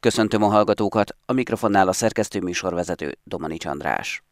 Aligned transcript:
Köszöntöm 0.00 0.42
a 0.42 0.48
hallgatókat, 0.48 1.16
a 1.26 1.32
mikrofonnál 1.32 1.88
a 1.88 1.92
szerkesztő 1.92 2.40
műsorvezető 2.40 3.16
Domani 3.24 3.56
András. 3.64 4.22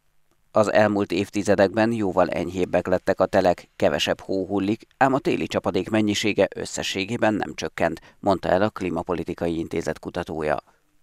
Az 0.52 0.72
elmúlt 0.72 1.12
évtizedekben 1.12 1.92
jóval 1.92 2.28
enyhébbek 2.28 2.86
lettek 2.86 3.20
a 3.20 3.26
telek, 3.26 3.68
kevesebb 3.76 4.20
hó 4.20 4.46
hullik, 4.46 4.86
ám 4.96 5.14
a 5.14 5.18
téli 5.18 5.46
csapadék 5.46 5.90
mennyisége 5.90 6.48
összességében 6.54 7.34
nem 7.34 7.54
csökkent, 7.54 8.00
mondta 8.18 8.48
el 8.48 8.62
a 8.62 8.70
Klimapolitikai 8.70 9.58
Intézet 9.58 9.98
kutatója. 9.98 10.56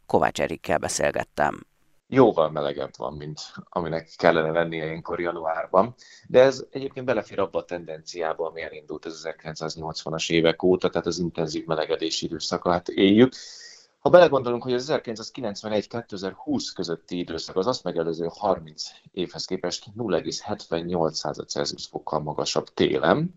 Kovács 0.06 0.42
Erikkel 0.42 0.78
beszélgettem 0.78 1.60
jóval 2.08 2.52
melegebb 2.52 2.92
van, 2.98 3.14
mint 3.14 3.40
aminek 3.70 4.10
kellene 4.18 4.52
lennie 4.52 4.86
ilyenkor 4.86 5.20
januárban. 5.20 5.96
De 6.28 6.42
ez 6.42 6.66
egyébként 6.70 7.06
belefér 7.06 7.40
abba 7.40 7.60
a 7.60 7.66
tendenciába, 7.66 8.48
ami 8.48 8.62
elindult 8.62 9.06
az 9.06 9.30
1980-as 9.40 10.32
évek 10.32 10.64
óta, 10.64 10.90
tehát 10.90 11.08
az 11.08 11.20
intenzív 11.20 11.66
melegedési 11.66 12.26
időszakát 12.26 12.88
éljük. 12.88 13.34
Ha 14.06 14.12
belegondolunk, 14.12 14.64
hogy 14.64 14.74
az 14.74 14.92
1991-2020 14.92 16.72
közötti 16.76 17.18
időszak 17.18 17.56
az 17.56 17.68
azt 17.68 17.84
megelőző 17.84 18.28
30 18.30 18.84
évhez 19.12 19.46
képest 19.46 19.86
0,78 19.98 21.48
Celsius 21.48 21.86
fokkal 21.86 22.20
magasabb 22.20 22.68
télen, 22.68 23.36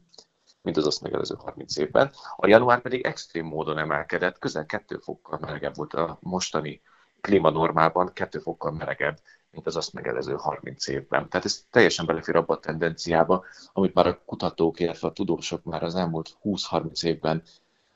mint 0.62 0.77
az 0.77 0.87
azt 0.87 1.03
megelőző 1.03 1.35
30 1.39 1.77
évben. 1.77 2.11
A 2.37 2.47
január 2.47 2.81
pedig 2.81 3.05
extrém 3.05 3.47
módon 3.47 3.79
emelkedett, 3.79 4.39
közel 4.39 4.67
2 4.67 4.99
fokkal 4.99 5.39
melegebb 5.39 5.77
volt 5.77 5.95
a 5.95 6.19
mostani 6.21 6.81
klímanormában 7.21 8.12
kettő 8.12 8.39
fokkal 8.39 8.73
melegebb, 8.73 9.19
mint 9.51 9.67
az 9.67 9.77
azt 9.77 9.93
megelező 9.93 10.35
30 10.35 10.89
évben. 10.89 11.29
Tehát 11.29 11.47
ez 11.47 11.65
teljesen 11.71 12.07
belefér 12.07 12.37
abba 12.37 12.55
a 12.55 12.61
tendenciába, 12.61 13.45
amit 13.73 13.95
már 13.95 14.07
a 14.07 14.23
kutatók, 14.25 14.81
illetve 14.81 15.09
a 15.09 15.12
tudósok 15.12 15.65
már 15.65 15.83
az 15.83 15.95
elmúlt 15.95 16.37
20-30 16.43 17.05
évben 17.05 17.43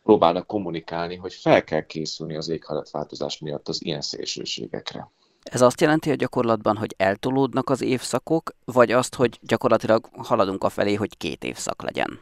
próbálnak 0.02 0.46
kommunikálni, 0.46 1.16
hogy 1.16 1.34
fel 1.34 1.64
kell 1.64 1.86
készülni 1.86 2.36
az 2.36 2.48
éghajlatváltozás 2.48 3.38
miatt 3.38 3.68
az 3.68 3.84
ilyen 3.84 4.00
szélsőségekre. 4.00 5.10
Ez 5.42 5.60
azt 5.60 5.80
jelenti 5.80 6.10
a 6.10 6.14
gyakorlatban, 6.14 6.76
hogy 6.76 6.94
eltolódnak 6.96 7.70
az 7.70 7.82
évszakok, 7.82 8.54
vagy 8.64 8.92
azt, 8.92 9.14
hogy 9.14 9.38
gyakorlatilag 9.42 10.08
haladunk 10.16 10.64
a 10.64 10.68
felé, 10.68 10.94
hogy 10.94 11.16
két 11.16 11.44
évszak 11.44 11.82
legyen? 11.82 12.20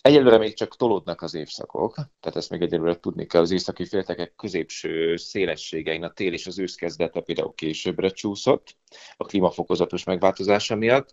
Egyelőre 0.00 0.38
még 0.38 0.54
csak 0.54 0.76
tolódnak 0.76 1.22
az 1.22 1.34
évszakok, 1.34 1.94
tehát 1.94 2.36
ezt 2.36 2.50
még 2.50 2.62
egyelőre 2.62 3.00
tudni 3.00 3.26
kell. 3.26 3.40
Az 3.40 3.50
északi 3.50 3.84
féltekek 3.84 4.34
középső 4.36 5.16
szélességein 5.16 6.04
a 6.04 6.12
tél 6.12 6.32
és 6.32 6.46
az 6.46 6.58
ősz 6.58 6.74
kezdete 6.74 7.20
például 7.20 7.54
későbbre 7.54 8.08
csúszott 8.08 8.76
a 9.16 9.24
klímafokozatos 9.24 10.04
megváltozása 10.04 10.74
miatt, 10.74 11.10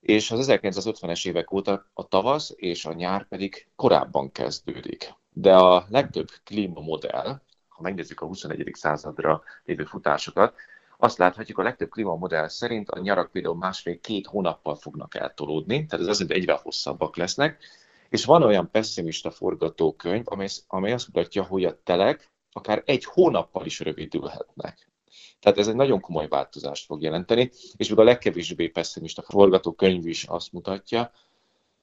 és 0.00 0.30
az 0.30 0.46
1950-es 0.50 1.26
évek 1.26 1.52
óta 1.52 1.86
a 1.92 2.08
tavasz 2.08 2.52
és 2.56 2.84
a 2.84 2.92
nyár 2.92 3.28
pedig 3.28 3.68
korábban 3.76 4.32
kezdődik. 4.32 5.14
De 5.32 5.56
a 5.56 5.86
legtöbb 5.88 6.28
klímamodell, 6.44 7.40
ha 7.68 7.82
megnézzük 7.82 8.20
a 8.20 8.26
21. 8.26 8.70
századra 8.72 9.42
lévő 9.64 9.84
futásokat, 9.84 10.54
azt 10.96 11.18
láthatjuk, 11.18 11.58
a 11.58 11.62
legtöbb 11.62 11.90
klímamodell 11.90 12.48
szerint 12.48 12.90
a 12.90 13.00
nyarak 13.00 13.30
például 13.30 13.56
másfél-két 13.56 14.26
hónappal 14.26 14.74
fognak 14.74 15.14
eltolódni, 15.14 15.86
tehát 15.86 16.04
ez 16.04 16.10
azért 16.10 16.30
egyre 16.30 16.52
hosszabbak 16.62 17.16
lesznek, 17.16 17.62
és 18.08 18.24
van 18.24 18.42
olyan 18.42 18.70
pessimista 18.70 19.30
forgatókönyv, 19.30 20.22
amely, 20.24 20.48
amely 20.66 20.92
azt 20.92 21.06
mutatja, 21.06 21.42
hogy 21.42 21.64
a 21.64 21.82
telek 21.82 22.30
akár 22.52 22.82
egy 22.86 23.04
hónappal 23.04 23.66
is 23.66 23.80
rövidülhetnek. 23.80 24.90
Tehát 25.40 25.58
ez 25.58 25.68
egy 25.68 25.74
nagyon 25.74 26.00
komoly 26.00 26.28
változást 26.28 26.84
fog 26.84 27.02
jelenteni, 27.02 27.50
és 27.76 27.88
még 27.88 27.98
a 27.98 28.02
legkevésbé 28.02 28.68
pessimista 28.68 29.22
forgatókönyv 29.22 30.06
is 30.06 30.24
azt 30.24 30.52
mutatja, 30.52 31.10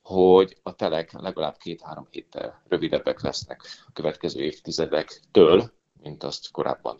hogy 0.02 0.58
a 0.64 0.75
telek 0.75 1.11
legalább 1.11 1.58
két-három 1.58 2.08
héttel 2.09 2.61
rövidebbek 2.67 3.22
lesznek 3.22 3.61
a 3.88 3.91
következő 3.94 4.44
évtizedektől, 4.44 5.72
mint 6.02 6.23
azt 6.23 6.52
korábban 6.52 6.97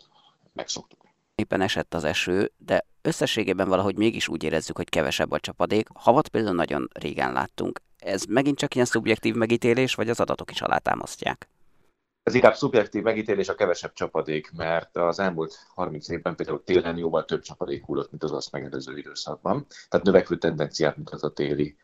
megszoktuk. 0.52 1.04
Éppen 1.34 1.60
esett 1.60 1.94
az 1.94 2.04
eső, 2.04 2.52
de 2.58 2.86
összességében 3.02 3.68
valahogy 3.68 3.96
mégis 3.96 4.28
úgy 4.28 4.42
érezzük, 4.42 4.76
hogy 4.76 4.88
kevesebb 4.88 5.30
a 5.30 5.40
csapadék. 5.40 5.88
Havat 5.94 6.28
például 6.28 6.54
nagyon 6.54 6.88
régen 6.92 7.32
láttunk. 7.32 7.80
Ez 7.98 8.24
megint 8.24 8.58
csak 8.58 8.74
ilyen 8.74 8.86
szubjektív 8.86 9.34
megítélés, 9.34 9.94
vagy 9.94 10.08
az 10.08 10.20
adatok 10.20 10.50
is 10.50 10.60
alátámasztják? 10.60 11.48
Ez 12.26 12.34
inkább 12.34 12.54
szubjektív 12.54 13.02
megítélés 13.02 13.48
a 13.48 13.54
kevesebb 13.54 13.92
csapadék, 13.92 14.50
mert 14.52 14.96
az 14.96 15.18
elmúlt 15.18 15.66
30 15.74 16.08
évben 16.08 16.36
például 16.36 16.62
télen 16.64 16.96
jóval 16.96 17.24
több 17.24 17.40
csapadék 17.40 17.84
hullott, 17.84 18.10
mint 18.10 18.22
az 18.22 18.32
azt 18.32 18.52
megelőző 18.52 18.98
időszakban. 18.98 19.66
Tehát 19.88 20.06
növekvő 20.06 20.38
tendenciát 20.38 20.96
mutat 20.96 21.22
a 21.22 21.32
téli 21.32 21.76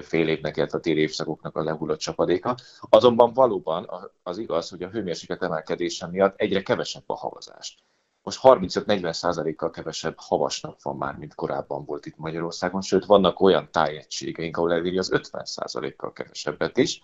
fél 0.00 0.28
évnek, 0.28 0.56
illetve 0.56 0.78
a 0.78 0.80
téli 0.80 1.00
évszakoknak 1.00 1.56
a 1.56 1.62
lehullott 1.62 1.98
csapadéka. 1.98 2.54
Azonban 2.80 3.32
valóban 3.32 4.10
az 4.22 4.38
igaz, 4.38 4.68
hogy 4.68 4.82
a 4.82 4.88
hőmérséklet 4.88 5.42
emelkedése 5.42 6.06
miatt 6.06 6.40
egyre 6.40 6.62
kevesebb 6.62 7.04
a 7.06 7.16
havazást. 7.16 7.78
Most 8.22 8.40
35-40 8.42 9.12
százalékkal 9.12 9.70
kevesebb 9.70 10.14
havas 10.16 10.62
van 10.82 10.96
már, 10.96 11.16
mint 11.16 11.34
korábban 11.34 11.84
volt 11.84 12.06
itt 12.06 12.16
Magyarországon, 12.16 12.80
sőt 12.80 13.04
vannak 13.04 13.40
olyan 13.40 13.68
tájegységeink, 13.70 14.56
ahol 14.56 14.72
eléri 14.72 14.98
az 14.98 15.12
50 15.12 15.44
százalékkal 15.44 16.12
kevesebbet 16.12 16.76
is. 16.76 17.02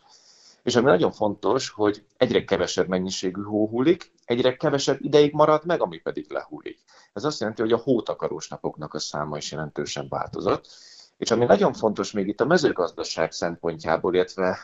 És 0.63 0.77
ami 0.77 0.87
nagyon 0.87 1.13
fontos, 1.13 1.69
hogy 1.71 2.05
egyre 2.17 2.45
kevesebb 2.45 2.89
mennyiségű 2.89 3.43
hó 3.43 3.69
hullik, 3.69 4.13
egyre 4.25 4.57
kevesebb 4.57 4.99
ideig 5.01 5.33
marad 5.33 5.65
meg, 5.67 5.81
ami 5.81 5.99
pedig 5.99 6.31
lehullik. 6.31 6.79
Ez 7.13 7.25
azt 7.25 7.41
jelenti, 7.41 7.63
hogy 7.63 7.73
a 7.73 7.77
hótakarós 7.77 8.49
napoknak 8.49 8.95
a 8.95 8.99
száma 8.99 9.37
is 9.37 9.51
jelentősen 9.51 10.07
változott. 10.09 10.69
És 11.17 11.31
ami 11.31 11.45
nagyon 11.45 11.73
fontos 11.73 12.13
még 12.13 12.29
itt 12.29 12.41
a 12.41 12.45
mezőgazdaság 12.47 13.33
szempontjából, 13.33 14.15
illetve 14.15 14.59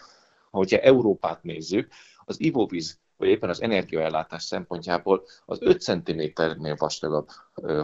hogyha 0.50 0.78
Európát 0.78 1.42
nézzük, 1.42 1.88
az 2.24 2.40
ivóvíz 2.40 2.98
vagy 3.16 3.28
éppen 3.28 3.48
az 3.48 3.62
energiaellátás 3.62 4.42
szempontjából 4.42 5.24
az 5.46 5.58
5 5.62 5.80
cm-nél 5.80 6.76
vastagabb 6.78 7.28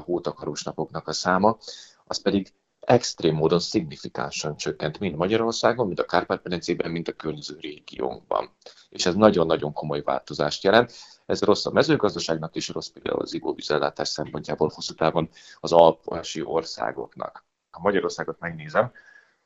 hótakarós 0.04 0.62
napoknak 0.62 1.08
a 1.08 1.12
száma, 1.12 1.56
az 2.04 2.22
pedig 2.22 2.52
extrém 2.86 3.34
módon 3.34 3.58
szignifikánsan 3.58 4.56
csökkent 4.56 4.98
mind 4.98 5.16
Magyarországon, 5.16 5.86
mind 5.86 5.98
a 5.98 6.04
Kárpát-medencében, 6.04 6.90
mind 6.90 7.08
a 7.08 7.12
környező 7.12 7.56
régiónkban. 7.60 8.50
És 8.88 9.06
ez 9.06 9.14
nagyon-nagyon 9.14 9.72
komoly 9.72 10.02
változást 10.02 10.64
jelent. 10.64 10.92
Ez 11.26 11.42
rossz 11.42 11.66
a 11.66 11.70
mezőgazdaságnak 11.70 12.54
és 12.54 12.68
rossz 12.68 12.88
például 12.88 13.20
az 13.20 13.34
ivóvízellátás 13.34 14.08
szempontjából 14.08 14.70
hosszú 14.74 14.94
távon 14.94 15.28
az 15.60 15.72
alpasi 15.72 16.42
országoknak. 16.42 17.44
Ha 17.70 17.80
Magyarországot 17.80 18.38
megnézem, 18.38 18.92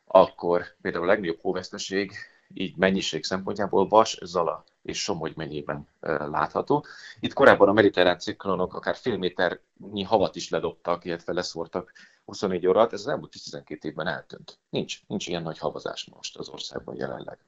akkor 0.04 0.64
például 0.80 1.04
a 1.04 1.06
legnagyobb 1.06 1.40
hóveszteség 1.40 2.12
így 2.54 2.76
mennyiség 2.76 3.24
szempontjából 3.24 3.88
Vas, 3.88 4.18
Zala 4.22 4.64
és 4.82 5.02
Somogy 5.02 5.32
mennyiben 5.36 5.88
látható. 6.30 6.84
Itt 7.20 7.32
korábban 7.32 7.68
a 7.68 7.72
mediterrán 7.72 8.18
ciklonok 8.18 8.74
akár 8.74 8.96
fél 8.96 9.16
méternyi 9.16 10.02
havat 10.02 10.36
is 10.36 10.50
ledobtak, 10.50 11.04
illetve 11.04 11.32
leszórtak 11.32 11.92
24 12.28 12.66
órát, 12.66 12.92
ez 12.92 13.00
az 13.00 13.08
elmúlt 13.08 13.30
12 13.30 13.88
évben 13.88 14.06
eltűnt. 14.06 14.58
Nincs, 14.70 15.00
nincs 15.06 15.26
ilyen 15.26 15.42
nagy 15.42 15.58
havazás 15.58 16.08
most 16.14 16.36
az 16.36 16.48
országban 16.48 16.96
jelenleg. 16.96 17.38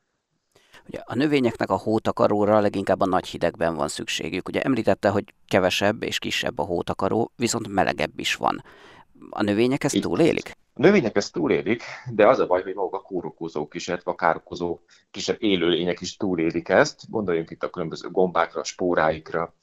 Ugye 0.87 0.99
a 1.05 1.15
növényeknek 1.15 1.71
a 1.71 1.77
hótakaróra 1.77 2.61
leginkább 2.61 3.01
a 3.01 3.07
nagy 3.07 3.27
hidegben 3.27 3.75
van 3.75 3.89
szükségük. 3.89 4.49
Ugye 4.49 4.63
említette, 4.63 5.09
hogy 5.09 5.35
kevesebb 5.47 6.03
és 6.03 6.19
kisebb 6.19 6.59
a 6.59 6.63
hótakaró, 6.63 7.33
viszont 7.37 7.69
melegebb 7.69 8.19
is 8.19 8.35
van. 8.35 8.65
A 9.31 9.43
növények 9.43 9.85
ezt 9.85 10.01
túlélik? 10.01 10.57
A 10.75 10.81
növények 10.81 11.17
ezt 11.17 11.33
túlélik, 11.33 11.83
de 12.11 12.29
az 12.29 12.39
a 12.39 12.47
baj, 12.47 12.63
hogy 12.63 12.75
maguk 12.75 12.95
a 12.95 13.01
kórokozók 13.01 13.75
is, 13.75 13.89
illetve 13.89 14.11
a 14.11 14.15
károkozó 14.15 14.79
kisebb 15.11 15.43
élőlények 15.43 16.01
is 16.01 16.17
túlélik 16.17 16.69
ezt. 16.69 17.11
Gondoljunk 17.11 17.51
itt 17.51 17.63
a 17.63 17.71
különböző 17.71 18.09
gombákra, 18.09 18.65
spóráikra, 18.65 19.55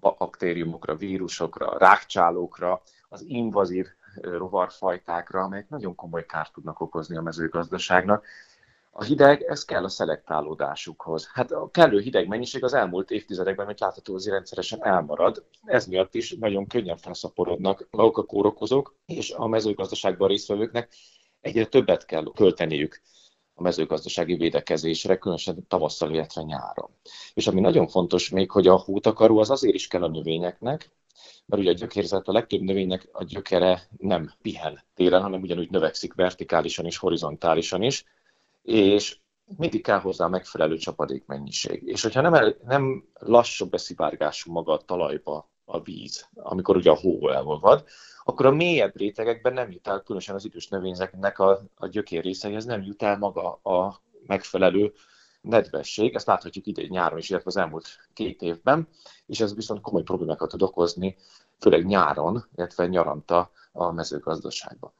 a 0.00 0.14
baktériumokra, 0.18 0.96
vírusokra, 0.96 1.78
rákcsálókra, 1.78 2.82
az 3.08 3.24
invazív 3.26 3.86
rovarfajtákra, 4.20 5.42
amelyek 5.42 5.68
nagyon 5.68 5.94
komoly 5.94 6.26
kárt 6.26 6.52
tudnak 6.52 6.80
okozni 6.80 7.16
a 7.16 7.22
mezőgazdaságnak. 7.22 8.24
A 8.90 9.02
hideg, 9.02 9.42
ez 9.42 9.64
kell 9.64 9.84
a 9.84 9.88
szelektálódásukhoz. 9.88 11.30
Hát 11.32 11.50
a 11.50 11.70
kellő 11.70 12.00
hideg 12.00 12.28
mennyiség 12.28 12.64
az 12.64 12.74
elmúlt 12.74 13.10
évtizedekben, 13.10 13.66
mint 13.66 13.80
látható, 13.80 14.14
azért 14.14 14.34
rendszeresen 14.34 14.84
elmarad. 14.84 15.44
Ez 15.64 15.86
miatt 15.86 16.14
is 16.14 16.36
nagyon 16.40 16.66
könnyen 16.66 16.96
felszaporodnak 16.96 17.88
maguk 17.90 18.18
a 18.18 18.24
kórokozók, 18.24 18.94
és 19.06 19.30
a 19.30 19.46
mezőgazdaságban 19.46 20.28
résztvevőknek 20.28 20.92
egyre 21.40 21.66
többet 21.66 22.04
kell 22.04 22.24
költeniük 22.34 23.00
a 23.54 23.62
mezőgazdasági 23.62 24.34
védekezésre, 24.34 25.18
különösen 25.18 25.66
tavasszal, 25.68 26.10
illetve 26.10 26.42
nyáron. 26.42 26.90
És 27.34 27.46
ami 27.46 27.60
nagyon 27.60 27.88
fontos 27.88 28.28
még, 28.28 28.50
hogy 28.50 28.66
a 28.66 28.80
hútakaró 28.80 29.38
az 29.38 29.50
azért 29.50 29.74
is 29.74 29.88
kell 29.88 30.02
a 30.02 30.08
növényeknek, 30.08 30.90
mert 31.46 31.62
ugye 31.62 31.70
a 31.70 31.74
gyökérzet 31.74 32.28
a 32.28 32.32
legtöbb 32.32 32.60
növénynek 32.60 33.08
a 33.12 33.24
gyökere 33.24 33.82
nem 33.96 34.32
pihen 34.42 34.82
télen, 34.94 35.22
hanem 35.22 35.40
ugyanúgy 35.40 35.70
növekszik 35.70 36.14
vertikálisan 36.14 36.84
és 36.86 36.96
horizontálisan 36.96 37.82
is, 37.82 38.04
és 38.62 39.18
mindig 39.56 39.82
kell 39.82 39.98
hozzá 39.98 40.26
megfelelő 40.26 40.76
csapadékmennyiség. 40.76 41.82
És 41.86 42.02
hogyha 42.02 42.20
nem, 42.20 42.34
el, 42.34 42.56
nem 42.64 43.04
lassú 43.14 43.66
beszivárgású 43.66 44.52
maga 44.52 44.72
a 44.72 44.80
talajba 44.80 45.50
a 45.64 45.80
víz, 45.80 46.28
amikor 46.34 46.76
ugye 46.76 46.90
a 46.90 46.96
hó 46.96 47.28
elolvad, 47.28 47.84
akkor 48.24 48.46
a 48.46 48.50
mélyebb 48.50 48.96
rétegekben 48.96 49.52
nem 49.52 49.70
jut 49.70 49.88
el, 49.88 50.00
különösen 50.00 50.34
az 50.34 50.44
idős 50.44 50.68
növényeknek 50.68 51.38
a, 51.38 51.60
a 51.74 51.86
gyökér 51.86 52.22
részeihez 52.22 52.64
nem 52.64 52.82
jut 52.82 53.02
el 53.02 53.18
maga 53.18 53.52
a 53.52 54.02
megfelelő 54.26 54.92
nedvesség, 55.42 56.14
ezt 56.14 56.26
láthatjuk 56.26 56.66
idén 56.66 56.88
nyáron 56.90 57.18
is, 57.18 57.30
illetve 57.30 57.50
az 57.50 57.56
elmúlt 57.56 57.86
két 58.12 58.42
évben, 58.42 58.88
és 59.26 59.40
ez 59.40 59.54
viszont 59.54 59.80
komoly 59.80 60.02
problémákat 60.02 60.50
tud 60.50 60.62
okozni, 60.62 61.16
főleg 61.58 61.86
nyáron, 61.86 62.48
illetve 62.56 62.86
nyaranta 62.86 63.50
a 63.72 63.92
mezőgazdaságban. 63.92 64.92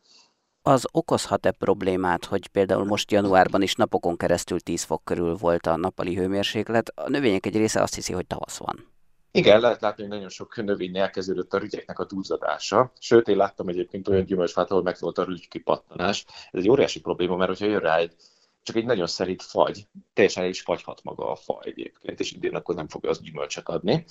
Az 0.63 0.87
okozhat-e 0.93 1.51
problémát, 1.51 2.25
hogy 2.25 2.47
például 2.47 2.85
most 2.85 3.11
januárban 3.11 3.63
is 3.63 3.75
napokon 3.75 4.17
keresztül 4.17 4.61
10 4.61 4.83
fok 4.83 5.05
körül 5.05 5.37
volt 5.37 5.67
a 5.67 5.77
nappali 5.77 6.15
hőmérséklet? 6.15 6.93
A 6.95 7.09
növények 7.09 7.47
egy 7.47 7.57
része 7.57 7.83
azt 7.83 7.95
hiszi, 7.95 8.13
hogy 8.13 8.27
tavasz 8.27 8.57
van. 8.59 8.91
Igen, 9.35 9.61
lehet 9.61 9.81
látni, 9.81 10.03
hogy 10.03 10.13
nagyon 10.13 10.29
sok 10.29 10.65
növény 10.65 10.97
elkezdődött 10.97 11.55
a 11.55 11.59
rügyeknek 11.59 11.99
a 11.99 12.07
túlzadása. 12.07 12.93
Sőt, 12.99 13.29
én 13.29 13.37
láttam 13.37 13.69
egyébként 13.69 14.09
olyan 14.09 14.25
gyümölcsfát, 14.25 14.71
ahol 14.71 14.83
meg 14.83 14.97
volt 15.01 15.19
a 15.19 15.25
rügy 15.25 15.49
kipattanás. 15.49 16.25
Ez 16.51 16.61
egy 16.61 16.69
óriási 16.69 17.01
probléma, 17.01 17.37
mert 17.37 17.49
hogyha 17.49 17.67
jön 17.67 17.81
rá 17.81 17.97
egy, 17.97 18.15
csak 18.63 18.77
egy 18.77 18.85
nagyon 18.85 19.07
szerint 19.07 19.43
fagy, 19.43 19.87
teljesen 20.13 20.45
is 20.45 20.61
fagyhat 20.61 21.01
maga 21.03 21.31
a 21.31 21.37
fa 21.37 21.61
egyébként, 21.63 22.21
és 22.21 22.33
idén 22.33 22.55
akkor 22.55 22.75
nem 22.75 22.89
fogja 22.89 23.11
az 23.11 23.21
gyümölcsöt 23.21 23.69
adni. 23.69 24.05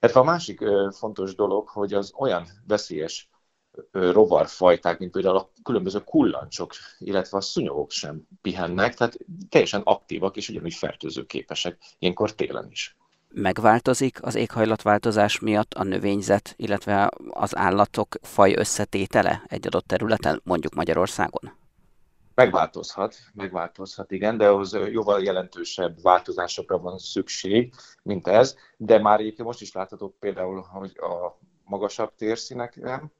Hát 0.00 0.16
a 0.16 0.22
másik 0.22 0.60
fontos 0.90 1.34
dolog, 1.34 1.68
hogy 1.68 1.94
az 1.94 2.12
olyan 2.16 2.46
veszélyes 2.66 3.28
rovarfajták, 3.90 4.98
mint 4.98 5.10
például 5.12 5.36
a 5.36 5.50
különböző 5.62 5.98
kullancsok, 6.04 6.72
illetve 6.98 7.36
a 7.36 7.40
szúnyogok 7.40 7.90
sem 7.90 8.22
pihennek, 8.42 8.94
tehát 8.94 9.16
teljesen 9.48 9.80
aktívak 9.84 10.36
és 10.36 10.48
ugyanúgy 10.48 10.74
fertőzőképesek, 10.74 11.78
ilyenkor 11.98 12.34
télen 12.34 12.70
is. 12.70 12.96
Megváltozik 13.28 14.22
az 14.22 14.34
éghajlatváltozás 14.34 15.38
miatt 15.38 15.74
a 15.74 15.84
növényzet, 15.84 16.54
illetve 16.56 17.10
az 17.28 17.56
állatok 17.56 18.14
faj 18.22 18.54
összetétele 18.54 19.42
egy 19.46 19.66
adott 19.66 19.86
területen, 19.86 20.40
mondjuk 20.44 20.74
Magyarországon? 20.74 21.63
Megváltozhat, 22.34 23.16
megváltozhat, 23.32 24.10
igen, 24.10 24.36
de 24.36 24.48
ahhoz 24.48 24.78
jóval 24.90 25.22
jelentősebb 25.22 26.02
változásokra 26.02 26.78
van 26.78 26.98
szükség, 26.98 27.74
mint 28.02 28.26
ez, 28.26 28.56
de 28.76 28.98
már 28.98 29.20
egyébként 29.20 29.48
most 29.48 29.60
is 29.60 29.72
láthatók 29.72 30.18
például, 30.18 30.60
hogy 30.60 30.92
a 30.98 31.38
magasabb 31.64 32.14
térszíneken, 32.14 33.12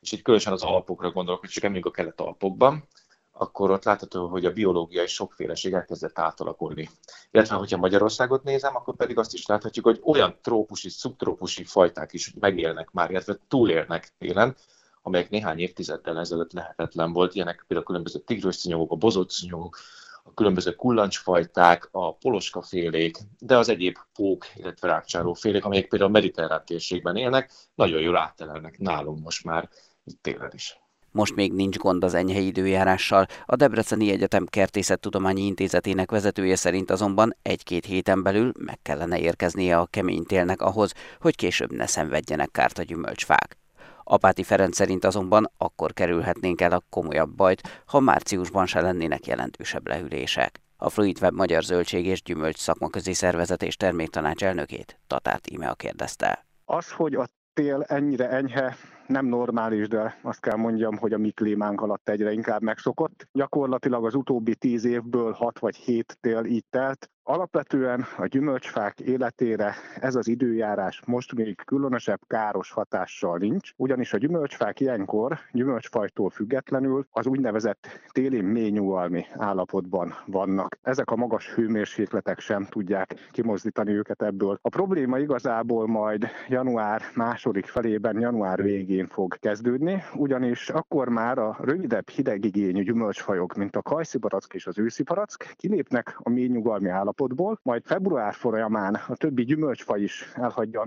és 0.00 0.12
itt 0.12 0.22
különösen 0.22 0.52
az 0.52 0.62
alpokra 0.62 1.10
gondolok, 1.10 1.40
hogy 1.40 1.48
csak 1.48 1.64
emlékszem 1.64 1.92
a 1.92 1.96
kelet 1.96 2.20
alpokban, 2.20 2.88
akkor 3.32 3.70
ott 3.70 3.84
látható, 3.84 4.28
hogy 4.28 4.44
a 4.44 4.52
biológiai 4.52 5.06
sokféleség 5.06 5.72
elkezdett 5.72 6.18
átalakulni. 6.18 6.88
Illetve, 7.30 7.54
hogyha 7.54 7.78
Magyarországot 7.78 8.42
nézem, 8.42 8.76
akkor 8.76 8.96
pedig 8.96 9.18
azt 9.18 9.34
is 9.34 9.46
láthatjuk, 9.46 9.84
hogy 9.84 10.00
olyan 10.04 10.38
trópusi, 10.42 10.88
szubtrópusi 10.88 11.64
fajták 11.64 12.12
is 12.12 12.34
megélnek 12.40 12.90
már, 12.90 13.10
illetve 13.10 13.38
túlélnek 13.48 14.12
télen, 14.18 14.56
amelyek 15.02 15.30
néhány 15.30 15.58
évtizeddel 15.58 16.18
ezelőtt 16.18 16.52
lehetetlen 16.52 17.12
volt. 17.12 17.34
Ilyenek 17.34 17.64
például 17.66 17.80
a 17.80 17.86
különböző 17.86 18.18
tigrusszonyogok, 18.18 18.90
a 18.90 18.96
bozótszonyogok, 18.96 19.78
a 20.24 20.34
különböző 20.34 20.74
kullancsfajták, 20.74 21.88
a 21.90 22.14
poloskafélék, 22.14 23.16
de 23.38 23.56
az 23.56 23.68
egyéb 23.68 23.96
pók, 24.14 24.46
illetve 24.54 24.88
rákcsálófélék, 24.88 25.64
amelyek 25.64 25.88
például 25.88 26.10
a 26.10 26.12
mediterrán 26.12 26.62
térségben 26.64 27.16
élnek, 27.16 27.52
nagyon 27.74 28.00
jól 28.00 28.16
áttelelnek 28.16 28.78
nálunk 28.78 29.22
most 29.22 29.44
már 29.44 29.68
itt 30.04 30.22
télen 30.22 30.50
is. 30.54 30.80
Most 31.10 31.34
még 31.34 31.52
nincs 31.52 31.76
gond 31.76 32.04
az 32.04 32.14
enyhe 32.14 32.38
időjárással. 32.38 33.26
A 33.46 33.56
Debreceni 33.56 34.10
Egyetem 34.10 34.46
Kertészettudományi 34.46 35.42
Intézetének 35.42 36.10
vezetője 36.10 36.56
szerint 36.56 36.90
azonban 36.90 37.36
egy-két 37.42 37.84
héten 37.84 38.22
belül 38.22 38.52
meg 38.58 38.78
kellene 38.82 39.18
érkeznie 39.18 39.78
a 39.78 39.86
kemény 39.86 40.24
télnek 40.24 40.60
ahhoz, 40.60 40.92
hogy 41.20 41.36
később 41.36 41.72
ne 41.72 41.86
szenvedjenek 41.86 42.50
kárt 42.50 42.78
a 42.78 42.82
gyümölcsfák. 42.82 43.61
Apáti 44.04 44.42
Ferenc 44.42 44.76
szerint 44.76 45.04
azonban 45.04 45.50
akkor 45.56 45.92
kerülhetnénk 45.92 46.60
el 46.60 46.72
a 46.72 46.82
komolyabb 46.90 47.30
bajt, 47.30 47.82
ha 47.86 48.00
márciusban 48.00 48.66
se 48.66 48.80
lennének 48.80 49.26
jelentősebb 49.26 49.88
lehűlések. 49.88 50.60
A 50.76 50.88
Fluidweb 50.88 51.34
Magyar 51.34 51.62
Zöldség 51.62 52.06
és 52.06 52.22
Gyümölcs 52.22 52.58
Szakmaközi 52.58 53.12
Szervezet 53.12 53.62
és 53.62 53.76
Terméktanács 53.76 54.44
elnökét 54.44 54.98
Tatát 55.06 55.46
Ime 55.46 55.74
kérdezte. 55.76 56.46
Az, 56.64 56.90
hogy 56.90 57.14
a 57.14 57.26
tél 57.54 57.82
ennyire 57.82 58.28
enyhe, 58.28 58.76
nem 59.06 59.26
normális, 59.26 59.88
de 59.88 60.18
azt 60.22 60.40
kell 60.40 60.56
mondjam, 60.56 60.96
hogy 60.96 61.12
a 61.12 61.18
mi 61.18 61.30
klímánk 61.30 61.80
alatt 61.80 62.08
egyre 62.08 62.32
inkább 62.32 62.62
megszokott. 62.62 63.28
Gyakorlatilag 63.32 64.04
az 64.04 64.14
utóbbi 64.14 64.54
tíz 64.54 64.84
évből 64.84 65.32
hat 65.32 65.58
vagy 65.58 65.76
hét 65.76 66.16
tél 66.20 66.44
így 66.44 66.64
telt, 66.70 67.10
Alapvetően 67.32 68.04
a 68.16 68.26
gyümölcsfák 68.26 69.00
életére 69.00 69.74
ez 70.00 70.14
az 70.14 70.28
időjárás 70.28 71.02
most 71.06 71.34
még 71.34 71.56
különösebb 71.64 72.20
káros 72.26 72.70
hatással 72.70 73.38
nincs, 73.38 73.70
ugyanis 73.76 74.12
a 74.12 74.18
gyümölcsfák 74.18 74.80
ilyenkor 74.80 75.38
gyümölcsfajtól 75.52 76.30
függetlenül 76.30 77.06
az 77.10 77.26
úgynevezett 77.26 77.86
téli 78.08 78.40
ményugalmi 78.40 79.24
állapotban 79.36 80.14
vannak. 80.26 80.78
Ezek 80.82 81.10
a 81.10 81.16
magas 81.16 81.54
hőmérsékletek 81.54 82.38
sem 82.38 82.64
tudják 82.64 83.14
kimozdítani 83.30 83.92
őket 83.92 84.22
ebből. 84.22 84.58
A 84.62 84.68
probléma 84.68 85.18
igazából 85.18 85.86
majd 85.86 86.26
január 86.48 87.02
második 87.14 87.66
felében, 87.66 88.20
január 88.20 88.62
végén 88.62 89.06
fog 89.06 89.38
kezdődni, 89.38 90.02
ugyanis 90.14 90.68
akkor 90.68 91.08
már 91.08 91.38
a 91.38 91.56
rövidebb 91.60 92.08
hidegigényű 92.08 92.82
gyümölcsfajok, 92.82 93.54
mint 93.54 93.76
a 93.76 93.82
kajszibarack 93.82 94.54
és 94.54 94.66
az 94.66 94.78
ősziparack 94.78 95.54
kilépnek 95.56 96.16
a 96.18 96.30
ményugalmi 96.30 96.88
állapotban, 96.88 97.20
állapotból, 97.22 97.58
majd 97.62 97.82
február 97.84 98.34
folyamán 98.34 98.94
a 98.94 99.16
többi 99.16 99.44
gyümölcsfa 99.44 99.96
is 99.96 100.32
elhagyja 100.34 100.80
a 100.80 100.84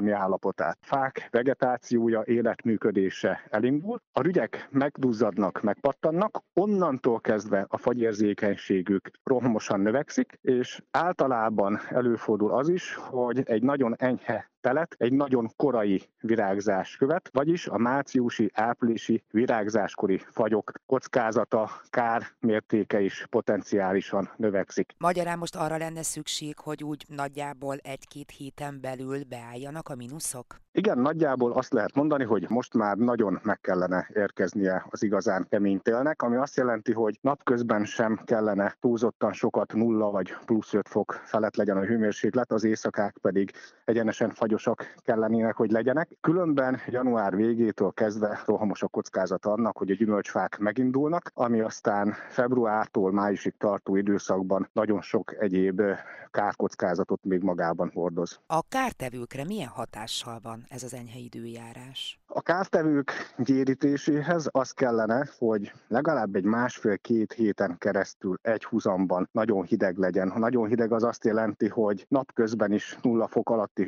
mély 0.00 0.12
állapotát. 0.12 0.78
Fák 0.80 1.28
vegetációja, 1.30 2.22
életműködése 2.24 3.40
elindul, 3.50 4.00
a 4.12 4.20
rügyek 4.20 4.68
megduzzadnak, 4.70 5.62
megpattannak, 5.62 6.42
onnantól 6.54 7.20
kezdve 7.20 7.66
a 7.68 7.76
fagyérzékenységük 7.76 9.10
rohamosan 9.24 9.80
növekszik, 9.80 10.38
és 10.40 10.82
általában 10.90 11.78
előfordul 11.90 12.50
az 12.50 12.68
is, 12.68 12.94
hogy 12.94 13.42
egy 13.44 13.62
nagyon 13.62 13.94
enyhe 13.98 14.50
telet 14.68 14.94
egy 14.98 15.12
nagyon 15.12 15.50
korai 15.56 16.02
virágzás 16.20 16.96
követ, 16.96 17.30
vagyis 17.32 17.66
a 17.66 17.78
márciusi, 17.78 18.50
áprilisi 18.54 19.24
virágzáskori 19.30 20.18
fagyok 20.30 20.72
kockázata, 20.86 21.70
kár 21.90 22.22
mértéke 22.40 23.00
is 23.00 23.26
potenciálisan 23.30 24.30
növekszik. 24.36 24.94
Magyarán 24.98 25.38
most 25.38 25.56
arra 25.56 25.76
lenne 25.76 26.02
szükség, 26.02 26.58
hogy 26.58 26.84
úgy 26.84 27.04
nagyjából 27.08 27.76
egy-két 27.76 28.30
héten 28.30 28.80
belül 28.80 29.24
beálljanak 29.28 29.88
a 29.88 29.94
mínuszok? 29.94 30.60
Igen, 30.72 30.98
nagyjából 30.98 31.52
azt 31.52 31.72
lehet 31.72 31.94
mondani, 31.94 32.24
hogy 32.24 32.46
most 32.48 32.74
már 32.74 32.96
nagyon 32.96 33.40
meg 33.42 33.60
kellene 33.60 34.08
érkeznie 34.14 34.86
az 34.90 35.02
igazán 35.02 35.46
kemény 35.48 35.80
télnek, 35.80 36.22
ami 36.22 36.36
azt 36.36 36.56
jelenti, 36.56 36.92
hogy 36.92 37.18
napközben 37.20 37.84
sem 37.84 38.20
kellene 38.24 38.76
túlzottan 38.80 39.32
sokat 39.32 39.72
nulla 39.72 40.10
vagy 40.10 40.34
plusz 40.44 40.74
5 40.74 40.88
fok 40.88 41.20
felett 41.24 41.56
legyen 41.56 41.76
a 41.76 41.84
hőmérséklet, 41.84 42.52
az 42.52 42.64
éjszakák 42.64 43.16
pedig 43.20 43.52
egyenesen 43.84 44.30
fagyosak 44.58 45.02
kellenének, 45.04 45.56
hogy 45.56 45.70
legyenek. 45.70 46.10
Különben 46.20 46.78
január 46.86 47.36
végétől 47.36 47.92
kezdve 47.92 48.42
rohamos 48.44 48.82
a 48.82 48.88
kockázat 48.88 49.46
annak, 49.46 49.76
hogy 49.76 49.90
a 49.90 49.94
gyümölcsfák 49.94 50.58
megindulnak, 50.58 51.30
ami 51.34 51.60
aztán 51.60 52.14
februártól 52.28 53.12
májusig 53.12 53.54
tartó 53.58 53.96
időszakban 53.96 54.68
nagyon 54.72 55.00
sok 55.00 55.34
egyéb 55.38 55.82
kárkockázatot 56.30 57.24
még 57.24 57.42
magában 57.42 57.90
hordoz. 57.94 58.40
A 58.46 58.62
kártevőkre 58.68 59.44
milyen 59.44 59.68
hatással 59.68 60.38
van 60.42 60.64
ez 60.68 60.82
az 60.82 60.94
enyhe 60.94 61.18
időjárás? 61.18 62.20
A 62.26 62.42
kártevők 62.42 63.12
gyérítéséhez 63.36 64.48
az 64.50 64.70
kellene, 64.70 65.28
hogy 65.38 65.72
legalább 65.88 66.34
egy 66.34 66.44
másfél-két 66.44 67.32
héten 67.32 67.78
keresztül 67.78 68.38
egy 68.42 68.64
húzamban 68.64 69.28
nagyon 69.32 69.64
hideg 69.64 69.96
legyen. 69.96 70.30
Ha 70.30 70.38
nagyon 70.38 70.68
hideg 70.68 70.92
az 70.92 71.02
azt 71.02 71.24
jelenti, 71.24 71.68
hogy 71.68 72.06
napközben 72.08 72.72
is 72.72 72.98
nulla 73.02 73.26
fok 73.26 73.50
alatti 73.50 73.82